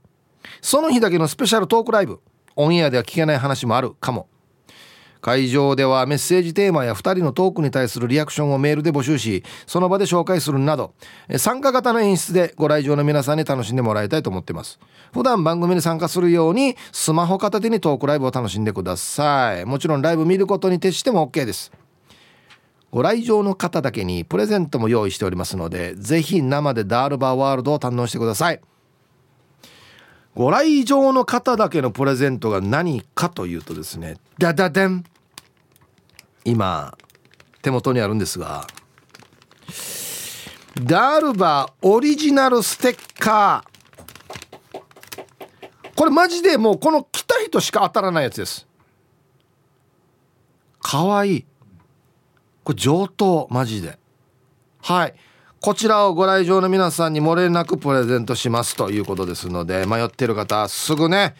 [0.61, 2.19] その日だけのスペシャルトークライブ。
[2.55, 4.27] オンエアでは聞けない話もあるかも。
[5.23, 10.93] 会場ではメッセージテーマや2人のトークに対するリアクションをメールで募集しその場で紹介するなど
[11.37, 14.79] 参加型の演出でご来場の皆さんに楽しんでもらいたいと思っています
[15.13, 21.71] 普段番組に参加するようにスマホ片手にトークライブを楽しんでくださいもちろんライブ見ることに徹しても OK です
[22.93, 28.61] ご来場の方だけにプレゼントも用意しておりますのでぜひ生でダールバーワールドを堪能してください。
[30.35, 35.03] ご来場の方だけのプレゼントが何かというとですねダダデン。
[36.45, 36.95] 今
[37.63, 38.67] 手元にあるんですが
[40.83, 44.79] ダールバーオリジナルステッカー。
[45.95, 48.67] これマジでもうこの来た人しか当たらないやつです。
[50.79, 51.45] かわいい。
[52.64, 53.97] これ上等マジで。
[54.82, 55.16] はい。
[55.61, 61.36] こちらをご来場の皆さんに漏れなくプレゼントしますということですので迷ってる方すぐね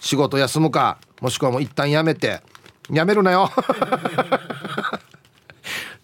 [0.00, 2.40] 仕事休むかもしくはもう一旦やめて
[2.90, 3.50] やめるなよ。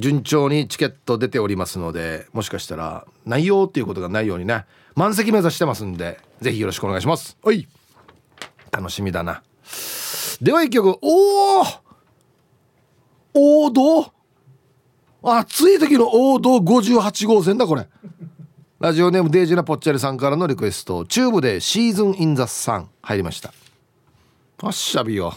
[0.00, 4.64] 順調にチケット出ておりますのでもしかしたら内容っていうことがないようにね
[4.96, 7.36] 満席目指してますんでぜひよろしくお願いします。
[7.42, 7.68] はい。
[8.72, 9.42] 楽しみだな。
[10.40, 10.98] では一曲。
[11.02, 11.64] おお
[13.66, 14.12] 王道?
[15.22, 17.86] 暑い時の王道58号線だこれ。
[18.78, 21.04] ラジオネームデイジーなぽっちゃりさんからのリクエスト。
[21.04, 23.52] チューブでシーズンインザサン入りました。
[24.62, 25.34] あっしゃびよ。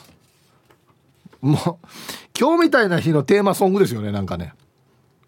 [1.41, 1.77] もう
[2.39, 4.53] 今日みたいな日のテーマソングですよねなんかね。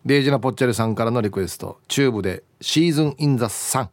[0.05, 1.79] デイジナポッチャリさんからのリクエスト。
[1.87, 3.89] チューブで「シーズン・イン・ザ・サン」っ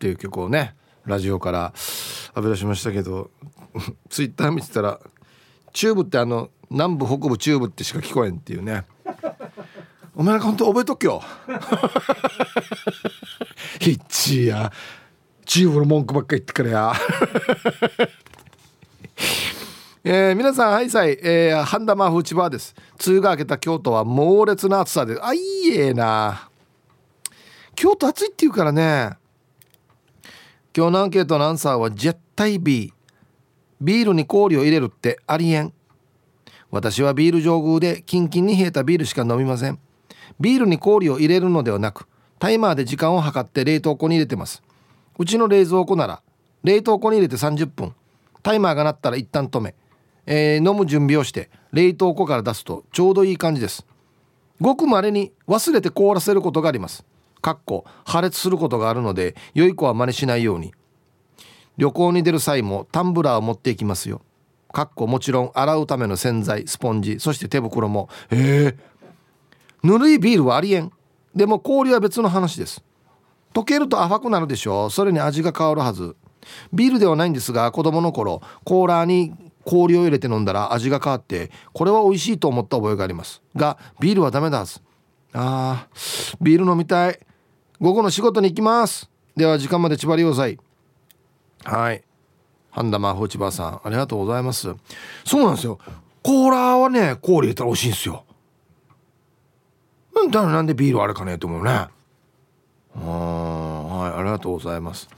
[0.00, 0.74] ていう曲をね
[1.06, 1.72] ラジオから
[2.34, 3.30] 浴び出しましたけど
[4.10, 4.98] ツイッター見てたら
[5.72, 8.84] チューブってあの南部北部チューブってしか聞こえんっていうね。
[10.16, 11.22] お前なんか本当覚えとけよ。
[13.80, 14.72] ヒッチや。
[15.44, 16.92] チューブの文句ばっか言ってくれや。
[20.06, 22.74] えー、皆さんはいさい、えー、ハンダマフチバーです。
[23.06, 26.50] 梅雨が明けた京都は猛烈な暑さであいいえな。
[27.74, 29.16] 京都暑いって言うからね。
[30.76, 32.92] 今日のアンケートのアンサーは絶対 B
[33.80, 35.72] ビールに氷を入れるってありえん。
[36.70, 39.78] 私はビール上宮でキンキンに冷えたビールしか飲みません。
[40.38, 42.06] ビールに氷を入れるのではなく
[42.38, 44.62] タイマーで時間を計って冷凍庫に入れてます。
[45.18, 46.20] うちの冷蔵庫なら
[46.62, 47.94] 冷凍庫に入れて30分。
[48.42, 49.74] タイマーが鳴ったら一旦止め、
[50.26, 53.86] えー、飲む準備をして冷凍庫から出すとちょうどいい感じです。
[54.60, 57.04] ごく稀に忘れて凍らせることがあります。
[57.42, 60.72] かっこ破裂することがあるので良い子は真似しないように。
[61.76, 64.22] 旅行に出る際もタンブラーを持っていきますよ。
[64.72, 68.08] かっこもちろん洗うための洗剤スポンジそして手袋も。
[68.30, 68.76] えー、
[69.82, 70.92] ぬるいビールはありえん。
[71.34, 72.82] でも氷は別の話です。
[73.52, 74.90] 溶けると甘くなるでしょう。
[74.90, 76.16] それに味が変わるはず。
[76.72, 79.32] ビールではないんですが子供の頃コーラに
[79.64, 83.42] 氷を入れて飲んだら味が変わってこれは美味しいと思った覚えがあります。
[83.56, 84.80] がビールはダメだはず
[85.32, 87.18] あービール飲みたい。
[87.80, 89.10] 午後の仕事に行きます。
[89.36, 90.58] では時間まで縛りをさい
[91.64, 92.04] はい。
[92.70, 94.74] 半田マホチバさんありがとうございます。
[95.24, 95.78] そうなんですよ。
[96.22, 98.24] コーラはね氷入れたら美味しいんですよ。
[100.30, 101.70] だからなんでビールあれかねと思うね。
[101.70, 101.90] は
[104.14, 105.08] いありがとうございます。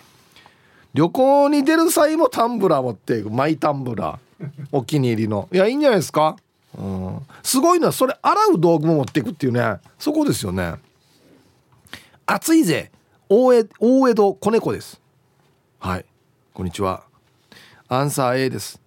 [0.94, 4.25] 旅行に出る際もタンブラー持っていくマイタンブラー。
[4.72, 5.49] お気に入りの。
[5.53, 6.37] いやいいんじゃないですか。
[6.78, 7.20] うん。
[7.43, 9.78] すごいのはそれ洗う道具も持っていくっていうね。
[9.99, 10.74] そこですよね。
[12.26, 12.91] 暑いぜ。
[13.28, 15.01] 大江大江戸子猫です。
[15.78, 16.05] はい。
[16.53, 17.05] こんにちは。
[17.89, 18.80] アンサー A です。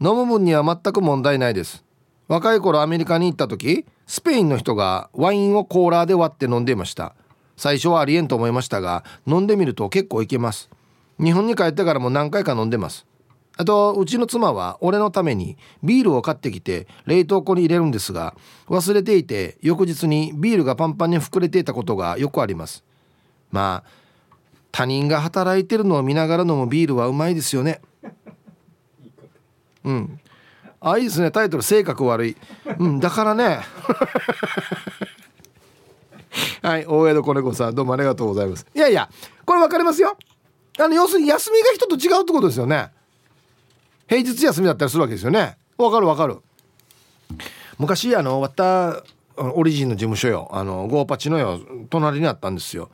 [0.00, 1.84] 飲む分には全く問題ないです。
[2.28, 7.14] 若い頃アメリカに行った時スペインの人がワインをコーラで割って飲んでいました。
[7.56, 10.70] 最初はありえんと思いましたが飲んでみると結構いけます。
[11.18, 13.06] 日本に帰ってからも何回か飲んでます。
[13.56, 18.34] あとうちの妻は俺のためにビールを買ってきて冷凍庫に入れるんですが
[18.66, 22.84] 忘れていて翌日にビールがパンパンに膨れていたことがよくあります。
[23.52, 23.90] まあ
[24.72, 27.80] 他人が働いてるのを見ながら飲むビールはうまいですよね。
[29.84, 30.20] うん。
[30.80, 31.30] あいいですね。
[31.30, 32.36] タイトル性格悪い。
[32.80, 33.60] うんだからね。
[36.60, 38.66] はい大江戸子猫さんどうもありがとうございます。
[38.74, 39.08] いやいや
[39.44, 40.16] これ分かりますよ。
[40.78, 42.90] あの要するに休みが人と違うってことですよね
[44.06, 45.56] 平日休みだったりするわけですよね。
[45.76, 46.38] わかるわかる。
[47.78, 49.04] 昔あの終わった
[49.36, 50.48] オリジンの事務所よ。
[50.52, 52.90] あのゴーパチのよ隣にあったんですよ。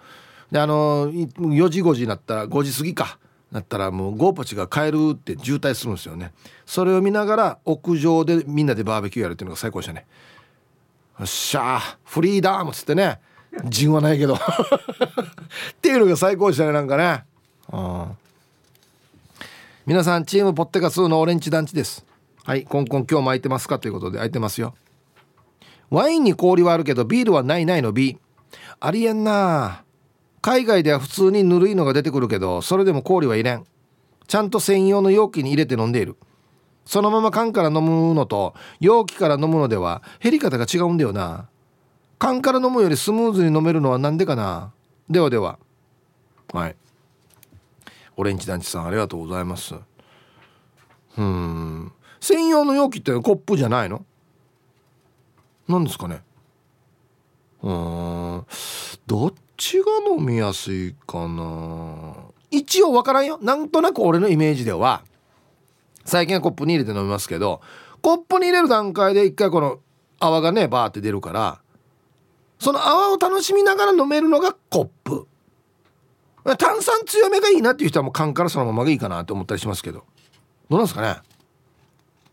[0.51, 3.19] であの4時5時になったら5時過ぎか。
[3.51, 6.33] なったらもうゴーパチが帰るって渋滞するんですよね。
[6.65, 10.07] それを見ながら屋上でみんなでバーベキューやるっていうのが最高でしたね。
[11.19, 13.19] よっしゃフリーダームっつってね。
[13.65, 14.35] 陣はないけど。
[14.39, 14.39] っ
[15.83, 17.25] ていうのが最高でしたねなんかね。
[17.73, 18.17] うん。
[19.91, 22.07] 皆さんチームポッテガスのオレンジ団地です。
[22.45, 24.77] はいコンコン今日も空いてますかということで空いてますよ。
[25.91, 28.17] ワインに氷はあるけどビールはないないの B
[28.79, 29.83] ありえんな。
[30.43, 33.67] 海外では普通にぬるいのが出てくるけどそれでも氷は入れん。
[34.29, 36.17] ちゃんと専用の容器に入れて飲んでいる。
[36.85, 41.49] そのまま缶から飲むのと容器から飲むのでは減り方が違うんだよな。
[42.21, 44.73] 缶から飲むよりスムーズに飲めるのは何でかな。
[45.09, 45.59] ではでは。
[46.53, 46.77] はい。
[48.17, 49.75] オレンジ団地さんありがとうございます。
[51.19, 51.93] うん。
[52.21, 54.05] 専用の容器ってコップじゃないの？
[55.69, 56.23] 何ですかね。
[57.63, 58.45] うん。
[59.07, 62.15] どっちが飲みやすいかな？
[62.51, 63.39] 一応分からんよ。
[63.41, 65.03] なんとなく俺のイメージでは
[66.05, 67.61] 最近はコップに入れて飲みますけど
[68.03, 69.79] コップに入れる段階で一回この
[70.19, 71.61] 泡がねバーって出るから
[72.59, 75.27] その泡を楽しみながら飲めるのがコップ。
[76.45, 80.05] 炭酸強めがいいなっていう人はもう缶からそのままがいいかなと思ったりしますけど。
[80.69, 81.17] どうなんですかね。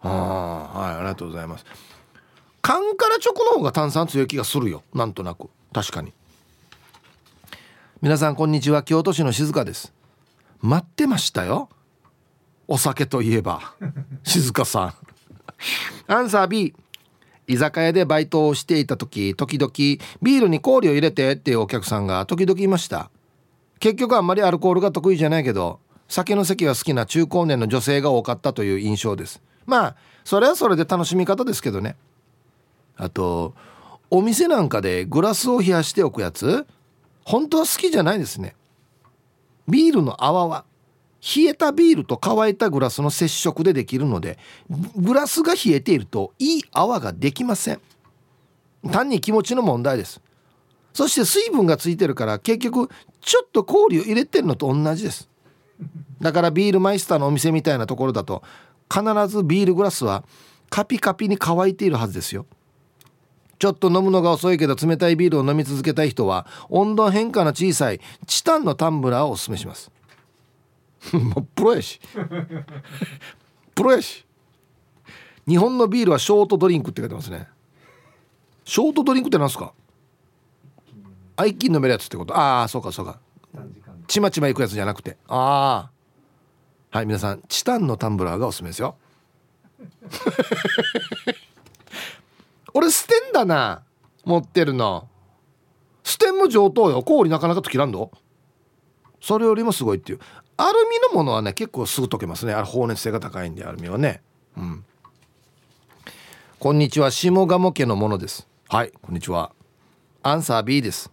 [0.02, 1.66] あはいありがとうございます。
[2.62, 4.84] 缶から直の方が炭酸強い気がするよ。
[4.94, 5.50] なんとなく。
[5.74, 6.14] 確かに。
[8.02, 8.84] 皆さんこんにちは。
[8.84, 9.94] 京都市の静香です。
[10.62, 11.70] 待ってましたよ。
[12.68, 13.74] お酒といえば。
[14.24, 14.94] 静香さん。
[16.08, 16.76] アンサー B
[17.48, 19.72] 居酒屋でバイトをしていた時時々
[20.22, 23.10] ビールに氷を入れてっていうお客さんが時々いました
[23.80, 29.42] 結局あんまりアルコールが得意じゃないけど酒の席は好きな中高年の女性が多かったという印象です。
[29.66, 31.96] まあそれはそれで楽しみ方ですけどね。
[32.96, 33.54] あと
[34.10, 36.66] お店なんかでグラスを冷やしておくやつ
[37.26, 38.56] 本当は好きじゃないですね。
[39.68, 40.64] ビールの泡は
[41.36, 44.38] 冷えたビールと乾いたグラスの接触でできるので
[44.96, 47.82] グラスが冷えているといい泡ができません。
[48.92, 50.22] 単に気持ちの問題です。
[50.94, 52.90] そして水分がついてるから結局
[53.28, 55.30] ちょっと氷を入れてるのと同じです。
[56.22, 58.42] だからビールマイスターのお店みたいなところだと
[58.90, 60.24] 必ずビールグラスは
[60.70, 62.46] カピカピに乾いているはずですよ。
[63.60, 69.92] ちょっと飲むのが遅いけど冷たいビールを飲み続けたい人は温度変化の小さいチタンのタンブラーをおすすめします。
[71.12, 72.00] もうプロやし。
[73.76, 74.26] プロやし。
[75.46, 77.50] 日本のビールはショートドリンクって書いてますね。
[78.64, 79.74] ショートドリンクって何すか？
[81.38, 82.36] あ一気に飲めるやつってこと？
[82.36, 83.20] ああそうかそうか。
[84.08, 85.18] ちまちまいくやつじゃなくて。
[85.28, 85.90] あ
[86.92, 88.96] あはい皆さんチタンのタンブラーがおすすめですよ。
[92.74, 93.84] 俺捨てんだな
[94.26, 95.08] 持ってるの。
[96.04, 97.04] 捨てんも上等よ。
[97.04, 98.12] 氷なかなかと切らんど。
[99.22, 100.20] それよりもすごいっていう。
[100.58, 102.54] アルミのものはね結構すぐ溶けますね。
[102.54, 104.22] あれ放熱性が高いんでアルミはね。
[104.58, 104.84] うん。
[106.60, 107.12] こんにちは。
[107.12, 108.48] 下鴨家のものです。
[108.70, 109.52] はいこんにちは。
[110.24, 111.12] アンサー B です。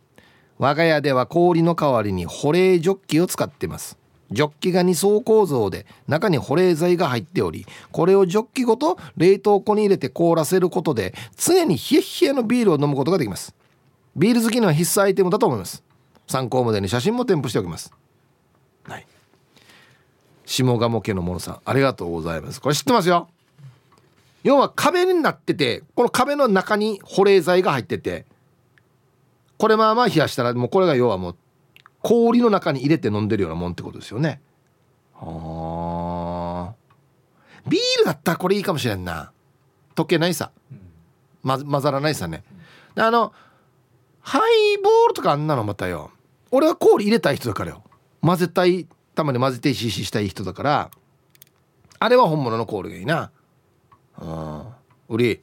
[0.58, 3.98] 我が家では氷の代わりに保冷ジョッキを使ってます。
[4.30, 13.54] ジョッキが2層構造で中に保冷剤が入っておりこれをジョッキごと冷凍庫に入れて凍らせることで常に冷え冷えのビールを飲むことができます。
[14.16, 15.82] ビール好きには必須アイテムだと思います。
[16.26, 17.92] 参考までに写真も添付しておきます。
[18.84, 19.06] はい。
[20.46, 22.60] 下鴨家のものさんありがとうございます。
[22.60, 23.28] これ知ってますよ。
[24.42, 28.26] 要は壁になっててこの壁の中に保冷剤が入ってて
[29.58, 31.36] これまあまあ冷やしたらもうこれが要はもう
[32.02, 34.40] 氷の中に入れて飲んでるようなもんってことですよね。
[35.14, 36.74] はあ。
[37.68, 39.32] ビールだったらこれいいかもしれんな。
[39.94, 40.50] 溶けないさ、
[41.42, 42.42] ま、混ざらないさね。
[42.96, 43.32] あの
[44.20, 46.10] ハイボールとかあんなのまたよ。
[46.50, 47.82] 俺は氷入れたい人だからよ。
[48.20, 50.90] 混ぜたいたまに混ぜてしししたい人だから。
[51.98, 53.30] あれは本物の氷がいいな。
[54.20, 54.62] うん。
[55.08, 55.40] 売り。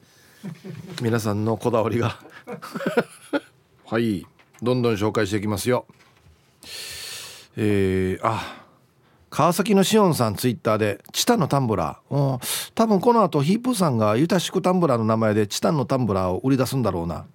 [1.00, 2.18] 皆さんのこだわりが
[3.92, 4.26] はい。
[4.62, 5.84] どんどん紹介していきますよ。
[7.58, 8.64] えー、あ
[9.28, 12.70] 川崎のしおんさんツイッターでチタンのタンブラー。
[12.74, 17.26] 多分この後ヒープーさんがユタシクタンブラーの名前でチタンのタンブラーを売り出すんだろうな。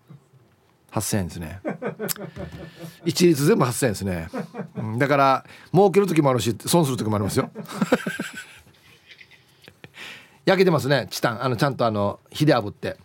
[0.94, 1.60] 8000円ですね。
[3.06, 4.28] 一律全部8000円ですね、
[4.98, 7.52] だから儲ける時もあるし損する時もありますよ。
[10.44, 11.44] 焼けてますねチタン。
[11.44, 12.98] あのちゃんとあの火で炙って。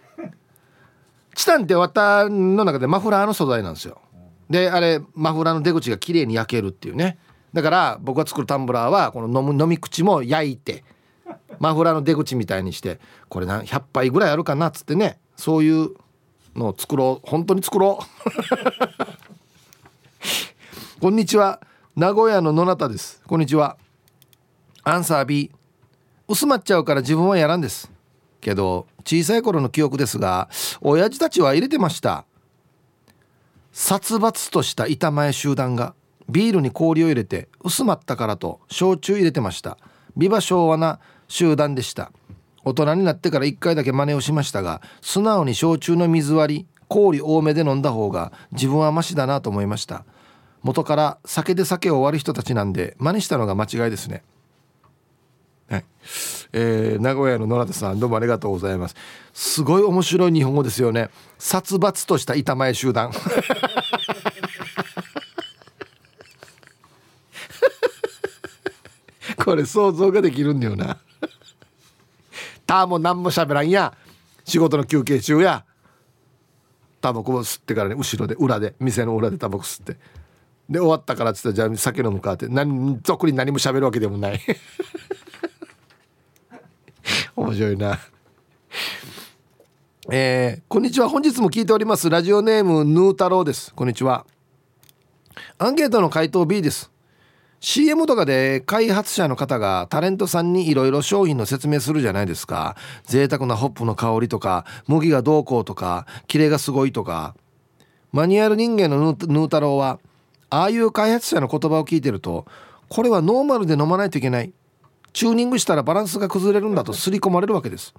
[1.34, 4.00] チタンって綿の中でマフラーの素材なんですよ。
[4.50, 7.18] であれマフラーの出口が綺麗に焼けるっていうね。
[7.52, 10.84] だから僕が作るタンブラーはこの飲む飲み口も焼いて
[11.58, 15.90] マフラーの出口みたいにしてこれ何100杯ぐらいあるかなっつってねそういう
[16.54, 18.04] のを作ろう本当に作ろう。
[21.00, 21.60] こんにちは。
[21.96, 23.20] 名古屋の野中です。
[23.26, 23.76] こんにちは。
[24.84, 25.50] アンサー B
[26.28, 27.90] 薄まっちゃうから自分はやらんです。
[28.42, 30.50] けど小さい頃の記憶ですが
[30.82, 32.26] 親父たちは入れてました。
[33.72, 35.94] 殺伐とした板前集団が
[36.28, 39.78] ビールに氷を入れて薄まったからと焼酎入れてました。
[40.14, 42.12] ビバ昭和な集団でした。
[42.64, 50.04] 大人になってから1回だけ真似をしましたが素直に焼酎の水割り氷多めで飲んだ方が自分はマシだなと思いました。
[50.62, 54.22] 元から酒で酒を割る人たちなんで真似したのが間違いですね。
[55.72, 55.84] はい、
[56.52, 58.96] えー、名古屋の野田さんどうもありがとうございます。
[59.32, 61.08] すごい面白い日本語ですよね。
[61.38, 63.10] 殺伐とした板前集団。
[69.42, 70.98] これ想像ができるんだよな。
[72.66, 73.94] たも何も喋らんや。
[74.44, 75.64] 仕事の休憩中や。
[77.00, 79.96] タバコを吸ってからね後ろで裏で店の裏でタバコ吸って。
[80.68, 82.46] で終わったからっつったらじゃあ酒飲むかって。
[82.48, 84.40] 何特に何も喋るわけでもない。
[87.36, 87.98] 面白いな。
[90.10, 91.08] えー、こんにちは。
[91.08, 92.10] 本日も聞いております。
[92.10, 93.72] ラジオネームヌー太郎です。
[93.74, 94.26] こんにちは。
[95.58, 96.90] アンケートの回答 B です。
[97.60, 102.76] CM とかで開発者の方がタレントさんにいろいろ商品の説明するじゃないですか。
[103.04, 107.36] 贅沢なホップの香りとか麦がどうこうとかキレがすごいとか。
[108.10, 109.98] マニュアル人間のヌー太郎は
[110.50, 112.44] ああいう開発者の言葉を聞いてると
[112.90, 114.52] これはノーマルで飲まないといけない。
[115.12, 117.94] チューニングしたらバランスが崩れるんだと刷り込まれるわけです。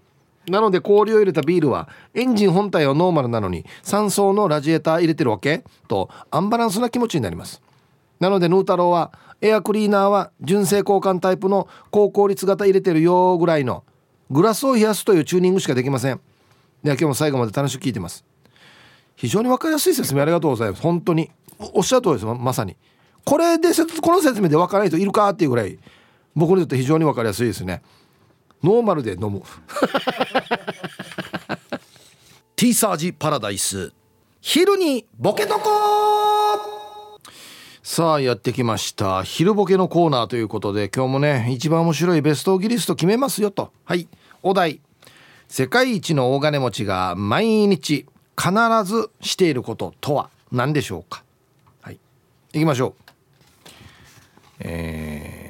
[0.50, 7.62] なので氷を入れたビールはエンジン本体はノーマルなのに3層のラジエーター入れてるわけとアンバランスな気持ちになります。
[8.20, 9.12] なのでヌー太郎は
[9.42, 13.84] エアクリーナーは純正交換タイプの高効率型入れてるよぐらいの
[14.32, 16.20] グラスを冷やすというチューニングしかできません。
[16.82, 18.26] では今日も最後まで楽しく聞いてます。
[19.16, 20.82] 非常に分かりやすい説明ありがとうございます。
[20.82, 21.30] 本当に。
[21.74, 22.76] おっしゃる通りですまさに。
[23.24, 23.70] これで
[24.02, 25.78] この説明で分からない人いるかっていうぐらい
[26.36, 27.82] 僕にとって非常に分かりやすいですね。
[28.64, 29.42] ノーマルで飲む。
[32.56, 33.94] ティーサージパラダイス。
[34.42, 37.20] 昼にボケとこ
[37.82, 39.24] さあやってきました。
[39.24, 43.72] 昼ボケのコーナーということで今日もね一番面白いベストギリスト決めますよと。
[43.84, 44.08] はい。
[44.42, 44.80] お題。
[45.50, 48.06] 世界一の大金持ちが毎日
[48.38, 48.52] 必
[48.86, 51.24] ずしていることとは何でしょうか。
[51.82, 52.00] はい。
[52.54, 53.04] 行きましょう。
[54.60, 55.43] えー、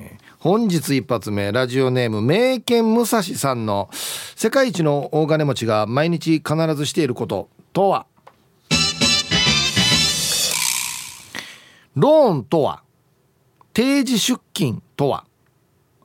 [0.43, 3.89] 本日一発目ラジオネーム名犬武蔵さんの
[4.35, 8.05] 世界一の大金持ちが毎日必ずしていることとは？
[11.95, 12.83] ローンとは？
[13.71, 15.23] 定時出勤とは？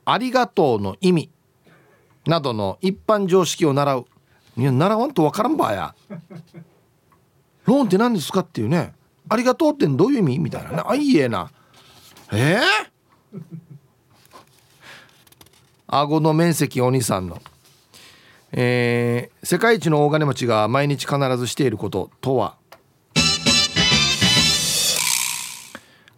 [0.05, 1.31] ありがとうの意味？
[2.25, 4.07] などの一般常識を習う。
[4.57, 5.97] いや習わんとわからんばや。
[7.65, 8.95] ローンって何ですかっていうね。
[9.29, 10.39] ありがとうってどういう意味？
[10.39, 10.83] みたいなね。
[10.87, 11.51] あいいえな。
[12.31, 12.61] え？
[13.35, 13.41] ー、
[15.91, 17.41] 顎の面積お兄さんの。
[18.53, 22.57] えー、世界一の大金持ちが毎日必ずしていることとは？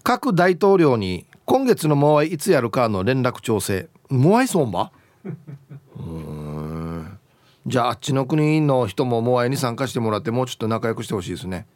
[0.03, 3.89] 各大統領に今月のモアイいつやるかの連絡調整。
[4.09, 4.91] モアイソンば
[5.25, 7.19] うん。
[7.65, 11.67] じゃああっちの国の人もモアイに参加してもらってもうちょっと仲良くしてほしいですね。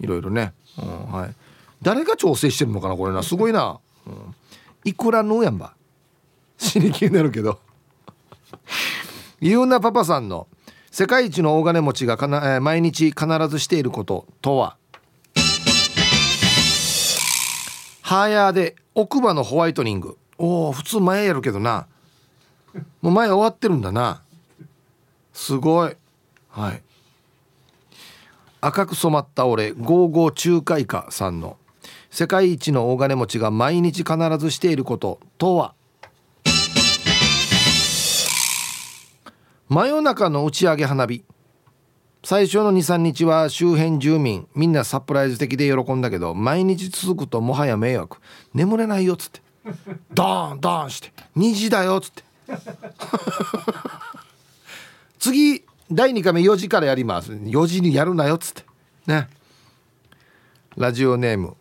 [0.00, 1.34] いろいろね、うん、はい。
[1.82, 3.22] 誰が調整してるのかなこれな。
[3.22, 4.34] すごいな、うん、
[4.86, 5.74] いくらのやんば。
[6.58, 7.60] 死に気になるけど。
[9.40, 10.46] ゆうなパパさんの
[10.90, 14.76] 世界一の大金持ちがかな、えー、毎日必ずしていることとは？
[18.02, 20.16] ハーヤーで奥歯のホワイトニング。
[20.38, 21.86] おお普通前やるけどな。
[23.02, 24.22] もう前終わってるんだな。
[25.32, 25.96] すごい。
[26.48, 26.82] はい。
[28.60, 31.56] 赤く染まった俺ゴーゴー仲介家さんの
[32.10, 35.74] 世界一の大金持ちが毎日必ずしていることとは？
[39.68, 41.24] 真夜中の打ち上げ花火。
[42.22, 48.18] 最初の23日は周辺住民みんなサプライズ的で喜んだけど毎日続くともはや迷惑。
[48.52, 49.40] 眠れないよっつって。
[50.12, 51.12] ドーンドーンして。
[51.36, 52.22] 2時だよっつって。
[55.18, 57.32] 次第2回目4時からやります。
[57.32, 58.64] 4時にやるなよっつって。
[59.06, 59.30] ね。
[60.76, 61.56] ラジオネーム。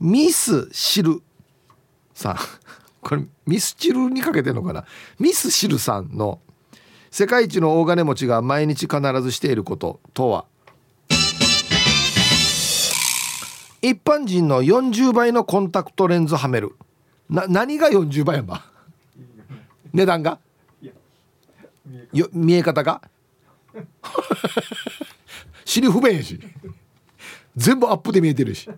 [0.00, 1.22] ミスシル
[2.12, 2.36] さん。
[3.02, 4.84] これミスチルにかけてんのかな？
[5.20, 6.40] ミスシルさんの
[7.18, 10.44] 世界一の大金持ちが毎日必ずしていることとは？
[13.80, 16.76] 一般人の40倍のコンタクトレンズはめる。
[17.30, 18.66] な何が40倍やんば？
[19.94, 20.38] 値段が？
[22.12, 23.00] よ見え方が？
[25.64, 26.38] 知り不便やし。
[27.56, 28.68] 全部アップで見えてるし。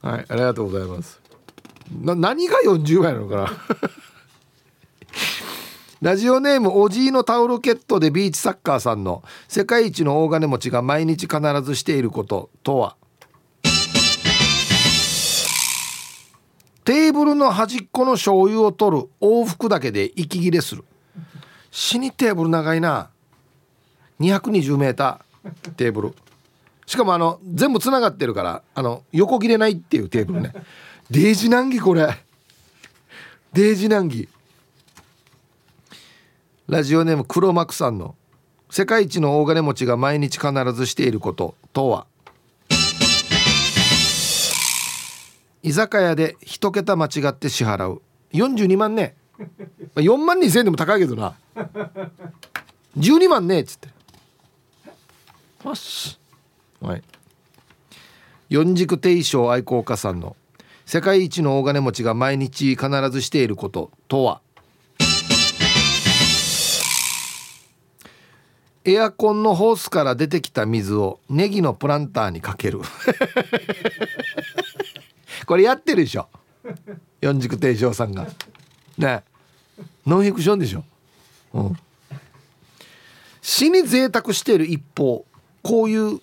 [0.00, 1.20] はいありがとうございます。
[1.92, 3.50] な何が40倍なのかな。
[6.02, 12.96] ラジオネームおじいのタオルケットでビーチサッカーさんの世界一の大金持ちが毎日必ずしていることとは？
[16.84, 20.84] テーブルの端っこの醤油を取る往復だけで息切れする。
[21.70, 23.10] 死にテーブル長いな。
[24.20, 25.18] 220m
[25.76, 26.14] テーブル。
[26.86, 30.54] しかもあの全部つながってるからあの横切れないっていうテーブルね。
[31.10, 32.08] デージ難儀これ。
[33.52, 34.30] デージ難儀
[36.70, 38.14] ラジオネーム黒幕さんの
[38.70, 42.06] 世界一の大金持ちが毎日必ずしていることとは？
[45.64, 48.00] 居酒屋で一桁間違って支払う。
[48.34, 49.16] 42万ね。
[49.96, 51.34] 4万2千円でも高いけどな。
[52.96, 53.88] 12万ねっつって。
[55.64, 56.20] よし
[56.80, 57.02] はい。
[58.48, 60.36] 四軸定称愛好家さんの
[60.86, 64.40] 世界一の大金持ちが毎日必ずしていることとは？
[68.84, 72.80] エアコンのホースから出てきた水をネギのプランターにかける。
[75.46, 76.28] これやってるでしょ？
[77.20, 78.26] 四軸定称さんが。
[78.96, 79.24] ね。
[80.06, 80.84] ノンフィクションでしょ、
[81.54, 81.76] うん、
[83.40, 85.24] 死に贅沢している一方
[85.62, 86.20] こういう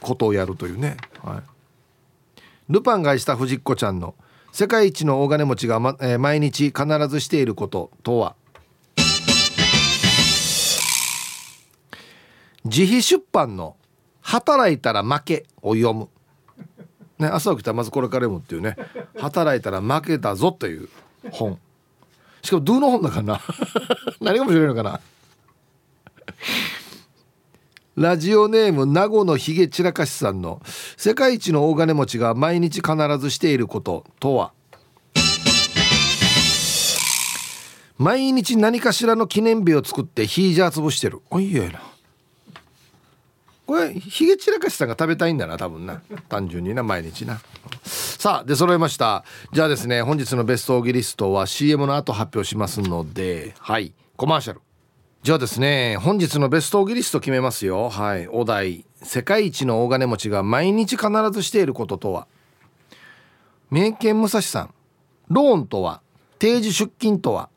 [0.00, 4.14] ことをやるというね、はい、ルパンがした藤子ちゃんの
[4.52, 8.36] 世界一の大金持ちが、まえー、毎日必ずしていることとは？
[12.64, 13.76] 自費出版の
[14.22, 16.08] 「働いたら負け」を読む、
[17.18, 18.76] ね、朝起きたらまずこれから読むっていうね
[19.20, 20.88] 「働いたら負けたぞ」という
[21.30, 21.58] 本。
[22.42, 23.40] しかもどの本だからな。
[24.20, 25.00] 何が面白いのかな。
[27.96, 30.60] ラジオネーム名護のひげ散らかしさんの
[30.96, 34.52] 世界一の大金持ちが毎日必ずしていることとは。
[37.96, 41.20] 毎日何かしらの記念日を作ってヒージャー潰してる。
[41.30, 41.93] おいえな。
[43.66, 46.02] これヒゲ散らかしさんが食べたいんだな多分な。
[46.28, 47.40] 単純にな毎日な。
[47.82, 49.24] さあで揃いました。
[49.52, 54.60] じゃあですね本日のベストオーギリストは CM の後発表しますのではいコマーシャル。
[55.22, 57.88] じゃあですね本日のベストオーギリスト決めますよ。
[57.88, 58.84] はいお題。
[59.02, 62.26] 世界一の大金持ちが毎日必ずしていることとは。
[63.70, 64.74] 三重県武蔵さん。
[65.28, 66.02] ローンとは。
[66.38, 67.48] 定時出勤とは。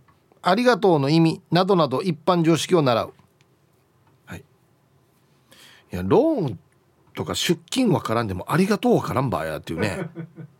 [0.41, 3.14] ありがとうの意味などなど一般常識を習う。
[5.95, 6.59] やローン
[7.15, 10.09] とか出勤わからんでもありがとうわからんばやっていうね。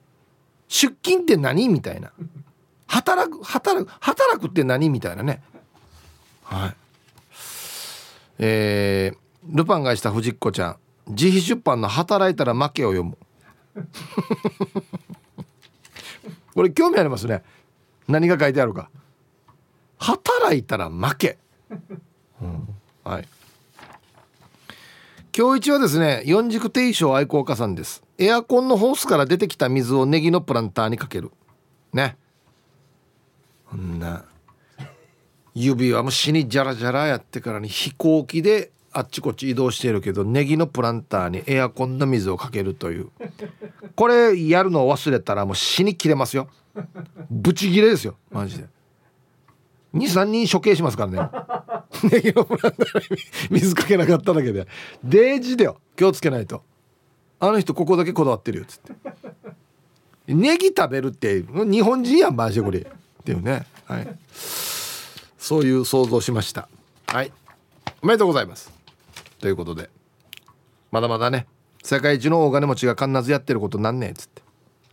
[0.68, 2.12] 出勤って何みたいな。
[2.88, 5.42] 働く働く働くって何みたいなね。
[6.44, 6.76] はい。
[8.40, 9.18] えー、
[9.56, 10.78] ルパンがした藤子ちゃん。
[11.10, 13.18] 自費出版の「働いたら負け」を読む。
[16.54, 17.44] これ興味ありますね。
[18.08, 18.90] 何が書いてあるか。
[20.00, 21.38] 働いたら負け、
[22.42, 22.68] うん、
[23.04, 23.28] はい
[25.38, 28.02] 今日一はですね四軸定称愛好家さんです。
[28.18, 31.30] エアコンのホースから出てきた水をネギのプランターにかける。
[31.94, 32.18] ね。
[33.70, 34.26] こんな
[35.54, 43.12] 指輪も死にジャラジャラやってからに飛行機であっちこっち移動してるけどネギのプランターにエアコンの水をかけるという。
[43.96, 46.48] これやるのを忘れたらもう死に切れますよ。
[47.30, 48.16] ブチ切れですよ。
[48.32, 48.66] マジで。
[49.94, 51.30] 23人処刑しますからね。
[52.04, 54.68] ネギのプランターに水かけなかっただけで。
[55.04, 55.80] デージだよ。
[55.96, 56.64] 気をつけないと。
[57.40, 60.34] あの人ここだけこだわってるよっつって。
[60.34, 62.66] ネギ食べるって日本人やんマジで。
[62.66, 62.84] これっ
[63.24, 63.66] ていうね。
[63.86, 64.08] はい。
[65.38, 66.68] そういう想像しました。
[67.08, 67.32] はい。
[68.02, 68.72] おめでとうございます。
[69.40, 69.90] ということで。
[70.92, 71.48] まだまだね。
[71.84, 74.42] 世界一の大金持ちが必ずやってることなんねえっつって。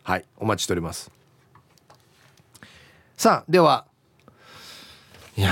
[0.02, 0.24] はい。
[0.36, 1.10] お待ちしております。
[3.16, 3.86] さあでは。
[5.36, 5.50] いや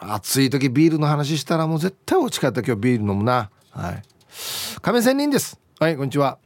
[0.00, 3.50] 暑い時ビールの話したらもう絶対お家帰った今日ビール飲むな。
[3.70, 4.02] はい。
[4.80, 5.60] 亀仙人です。
[5.78, 6.38] はいこんにちは。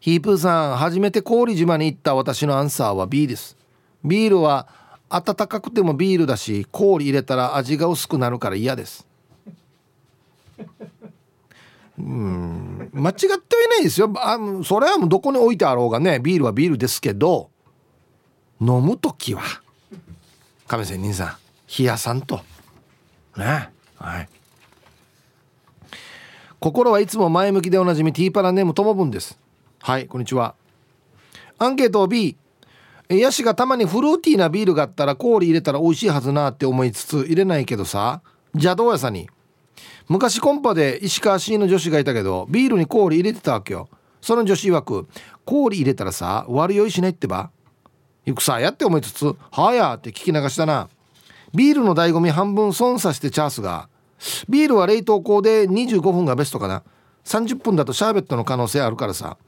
[0.00, 3.56] ヒープーさん初めて氷島に行った私のアンサーは B です。
[4.02, 4.66] ビールは
[5.10, 9.06] 温かくてもビールだし氷入れたら味が薄くなるから嫌です。
[11.98, 12.90] うん。
[12.94, 14.10] 間違ってはいないですよ。
[14.16, 17.50] あそれはもうどこに置いてあろうがねビールはビールですけど
[18.58, 19.42] 飲む時は。
[20.66, 21.45] 亀仙人さん。
[21.66, 22.40] 冷やさんと。
[23.36, 23.70] ね。
[23.98, 24.28] はい。
[26.60, 29.38] 心はいつも前向きでおなじみティーパラネームともぶんです。
[29.80, 30.54] はいこんにちは。
[31.58, 32.36] アンケート B
[33.08, 38.22] ヤシがたまにフルーティーなビールがあったら氷入れたら美味しいはずなって思いつつ入れないけどさ。
[38.54, 39.28] 邪道屋さんに。
[40.08, 43.88] 昔コンパで石川市の女子がいたけどビールに氷入れてたわけよ。
[44.20, 45.08] その女子曰く
[45.44, 47.50] 氷入れたらさ悪酔いしないってば。
[48.24, 50.88] 行くさやって思いつつ「はや」って聞き流したな。
[51.56, 53.88] ビールの醍醐味半分損さしてチャースが
[54.48, 56.82] ビールは冷凍庫で25分がベストかな。
[57.24, 59.38] 30分だとシャーベットの可能性あるからさ。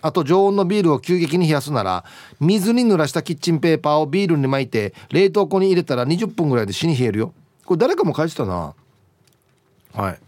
[0.00, 2.04] あと常温のビールを急激に冷やすなら
[2.38, 7.34] 水に濡らしたキッチンペーパーをビールに巻いて冷凍庫に入れたら20分ぐらいで死に冷えるよ。
[7.66, 8.74] これ誰かも書いてたな。
[9.92, 10.18] はい。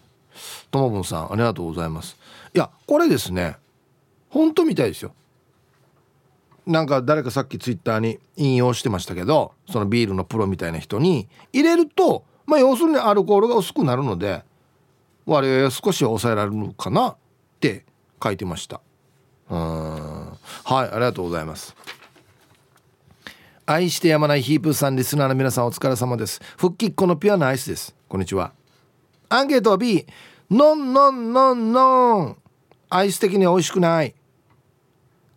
[0.70, 2.16] ともぶんさんありがとうございます。
[2.54, 3.56] いやこれですね。
[4.28, 5.12] 本当みたいですよ。
[6.66, 14.44] なんか誰かさっきツイッターに引用してましたけどそのビールのプロみたいな人に入れるとまあ要するにアルコールが薄くなるので
[15.26, 17.16] 割合少し抑えられるのかなっ
[17.60, 17.84] て
[18.22, 18.80] 書いてました。
[19.48, 19.58] うん。
[19.58, 21.76] はいありがとうございます。
[23.66, 26.40] 愛してやまないヒープさんリスナーの皆さんお疲れ様です。
[26.56, 27.94] 復帰っ子のピュアなアイスです。
[28.08, 28.52] こんにちは。
[29.28, 30.06] アンケートは B
[30.50, 32.36] ノンノンノンノン
[32.88, 34.14] アイス的には美味しくない。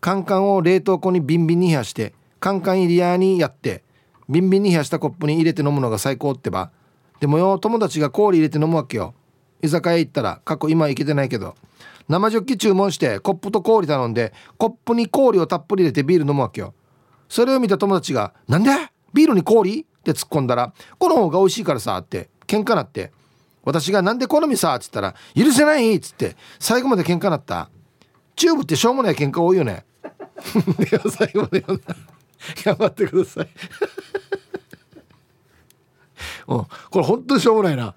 [0.04, 3.84] カンカンを冷凍庫にビンビンに冷やしてカンカン入り屋にやって
[4.28, 6.72] ビンビンに冷やしたコップに入れて飲むのが最高ってば。
[7.22, 9.14] でもよ友達が氷入れて飲むわけよ。
[9.62, 11.56] 居酒屋行ったら過去今行けてないけど。
[12.10, 16.74] 生ジョッキ注文してコップと氷頼んでコップに氷をたっぷり入れてビール飲むわけよ。
[17.30, 18.72] それを見た友達が「なんで？
[19.14, 23.14] ビールに氷?」って突っ込んだら「この方が美味しいからさ」って喧嘩なって。
[23.64, 27.70] 私が「なんで好みさ」っつったら「許せない!」っつって最後まで喧嘩なった。
[28.36, 29.86] チューブってしょうもない喧嘩多いよね。
[30.90, 31.80] では最後まで頑
[32.76, 33.50] 張ってください。
[36.48, 37.96] うん、これ本当にしょうもないな。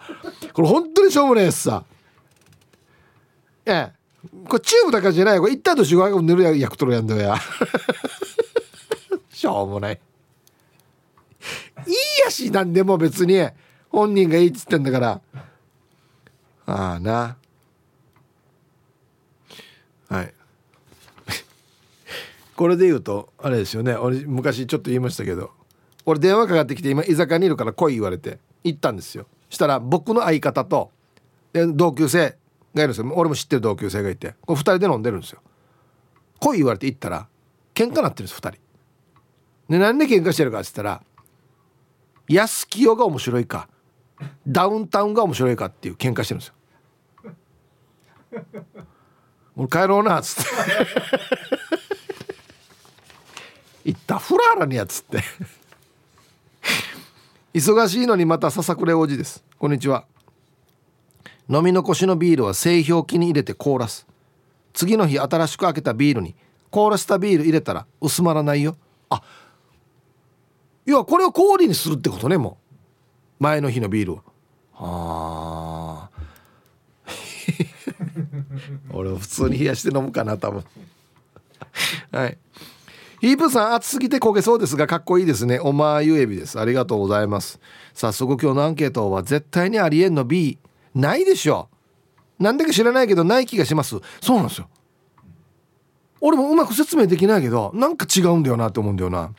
[0.52, 1.84] これ本当にしょうもないやつさ。
[3.64, 3.92] ええ。
[4.48, 5.40] これチューブだからじゃない。
[5.40, 7.36] これ一旦としが塗るや役取るやんだよや。
[9.30, 10.00] しょうもない。
[11.86, 11.94] いい
[12.24, 13.48] やしなんでも別に。
[13.90, 15.20] 本人がいいっつってんだから。
[16.66, 17.36] ああな。
[20.08, 20.34] はい。
[22.56, 23.94] これで言うとあれですよね。
[23.94, 25.50] 俺昔ちょっと言いましたけど
[26.06, 29.26] 俺電話かかってきて今居酒屋にいるから来い言われて行ったんですよ。
[29.50, 30.90] したら僕の相方と
[31.52, 32.36] 同級生
[32.74, 33.12] がいるんですよ。
[33.14, 35.40] 俺も知ってる同級生がいてこ2人で飲んでるんですよ。
[36.40, 37.28] 来い言われて行ったら
[37.74, 38.58] 喧嘩なってるんです2人。
[39.68, 41.02] でなんで喧嘩してるかっつったら
[42.28, 43.68] 安清が面白いか
[44.46, 46.54] ダウンタウンが面白いかっていう喧嘩してるんですよ。
[49.56, 50.50] 俺帰ろうなっつって
[53.86, 55.22] 行ったフラーラにやつって。
[57.54, 59.44] 忙しいのにまたささくれ王子です。
[59.60, 60.04] こんにちは。
[61.48, 64.04] 飲み残しのビールは製氷機に入れて凍らす。
[64.72, 66.34] 次の日新しく開けたビールに
[66.70, 68.76] 凍らせたビール入れたら薄まらないよ。
[69.08, 69.22] あ
[70.84, 72.58] いやこれを氷にするってことねも
[73.40, 73.44] う。
[73.44, 74.16] 前の日のビールを
[74.72, 76.20] はあ。
[78.92, 80.64] 俺普通に冷やして飲むかな多分。
[82.10, 82.36] はい。
[83.20, 85.58] ヒープさん暑すぎて焦げそうですがかっこいいですね。
[85.58, 86.60] おまゆえびです。
[86.60, 87.60] ありがとうございます。
[87.94, 90.58] 早速今日のアンケートは絶対にありえんの B
[90.94, 91.68] ないでしょ。
[92.38, 93.96] なんでか知らないけどない気がします。
[94.20, 94.68] そうなんですよ。
[96.20, 99.32] 俺もうまく説明できないけどなんか違うんだよなって思うんだよな。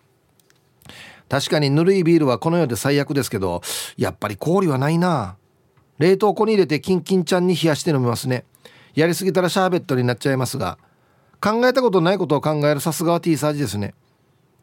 [1.29, 3.61] 確かにぬるいビールはこの世で最悪ですけど
[3.97, 5.37] やっぱり氷はないな。
[5.99, 8.45] 冷凍庫に入れてキンキンちゃんに冷やして飲みますね。
[8.95, 10.79] やりすぎたらシャーベットになっちゃいますが
[11.47, 13.93] 考えたことないことを考えるさすがは T サージですね。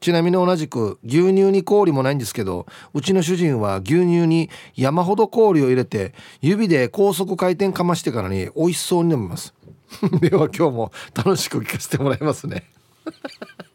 [0.00, 6.12] ちなみに同じく牛乳に氷もないんですけどうちの主人は牛乳に山ほど氷を入れて
[6.42, 9.54] 指で高速回転かましてからに美味しそうに飲みます。
[10.20, 12.68] では今日も楽しく聞かせてもらいますね。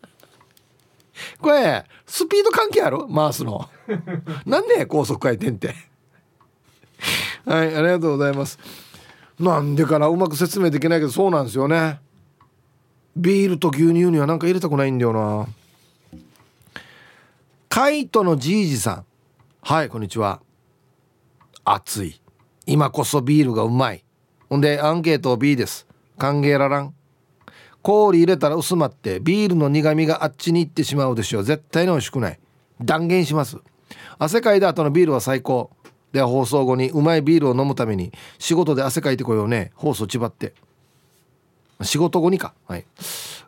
[1.41, 3.07] これスピード関係ある？
[3.14, 3.68] 回すの。
[4.45, 5.74] なんで高速回転って。
[7.45, 8.60] はいありがとうございます。
[9.39, 10.07] なんでかな？
[10.10, 12.01] うまく説明できないけどそうなんですよね。
[13.20, 15.47] ビールと牛乳にはなんか入れたくないんだよな。
[17.67, 19.05] カイトのじいじさん。
[19.61, 20.39] はいこんにちは。
[21.65, 22.22] 暑い。
[22.65, 24.05] 今こそビールがうまい。
[24.47, 25.86] ほんでアンケート B です。
[26.17, 26.93] 歓迎ららん。
[27.82, 31.43] 氷入れたら薄まってビールの苦みがあっちに行ってしまうでしょう。
[31.43, 32.39] 絶対に美味しくない。
[32.80, 33.57] 断言します。
[34.17, 35.72] 汗かいた後のビールは最高。
[36.13, 39.74] では放送後にうまいビールを飲むために仕事で汗かいてこようね。
[39.76, 40.53] 放送ちばって。
[41.82, 42.54] 仕事後にか。
[42.68, 42.86] はい、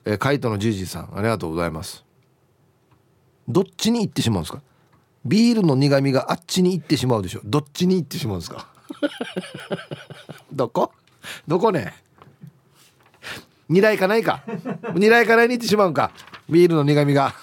[0.06, 2.04] えー、カイトのじいじさんありがとうございます。
[3.48, 4.62] どっちに行ってしまうんですか？
[5.26, 7.42] ビールの苦みがあっちに行ってしまうでしょ。
[7.44, 8.68] どっちに行ってしまうんですか？
[10.52, 10.92] どこ？
[11.48, 11.94] どこね？
[13.70, 14.44] 二来かないか。
[14.96, 16.12] 二来かないに行ってしまうんか。
[16.50, 17.34] ビールの苦みが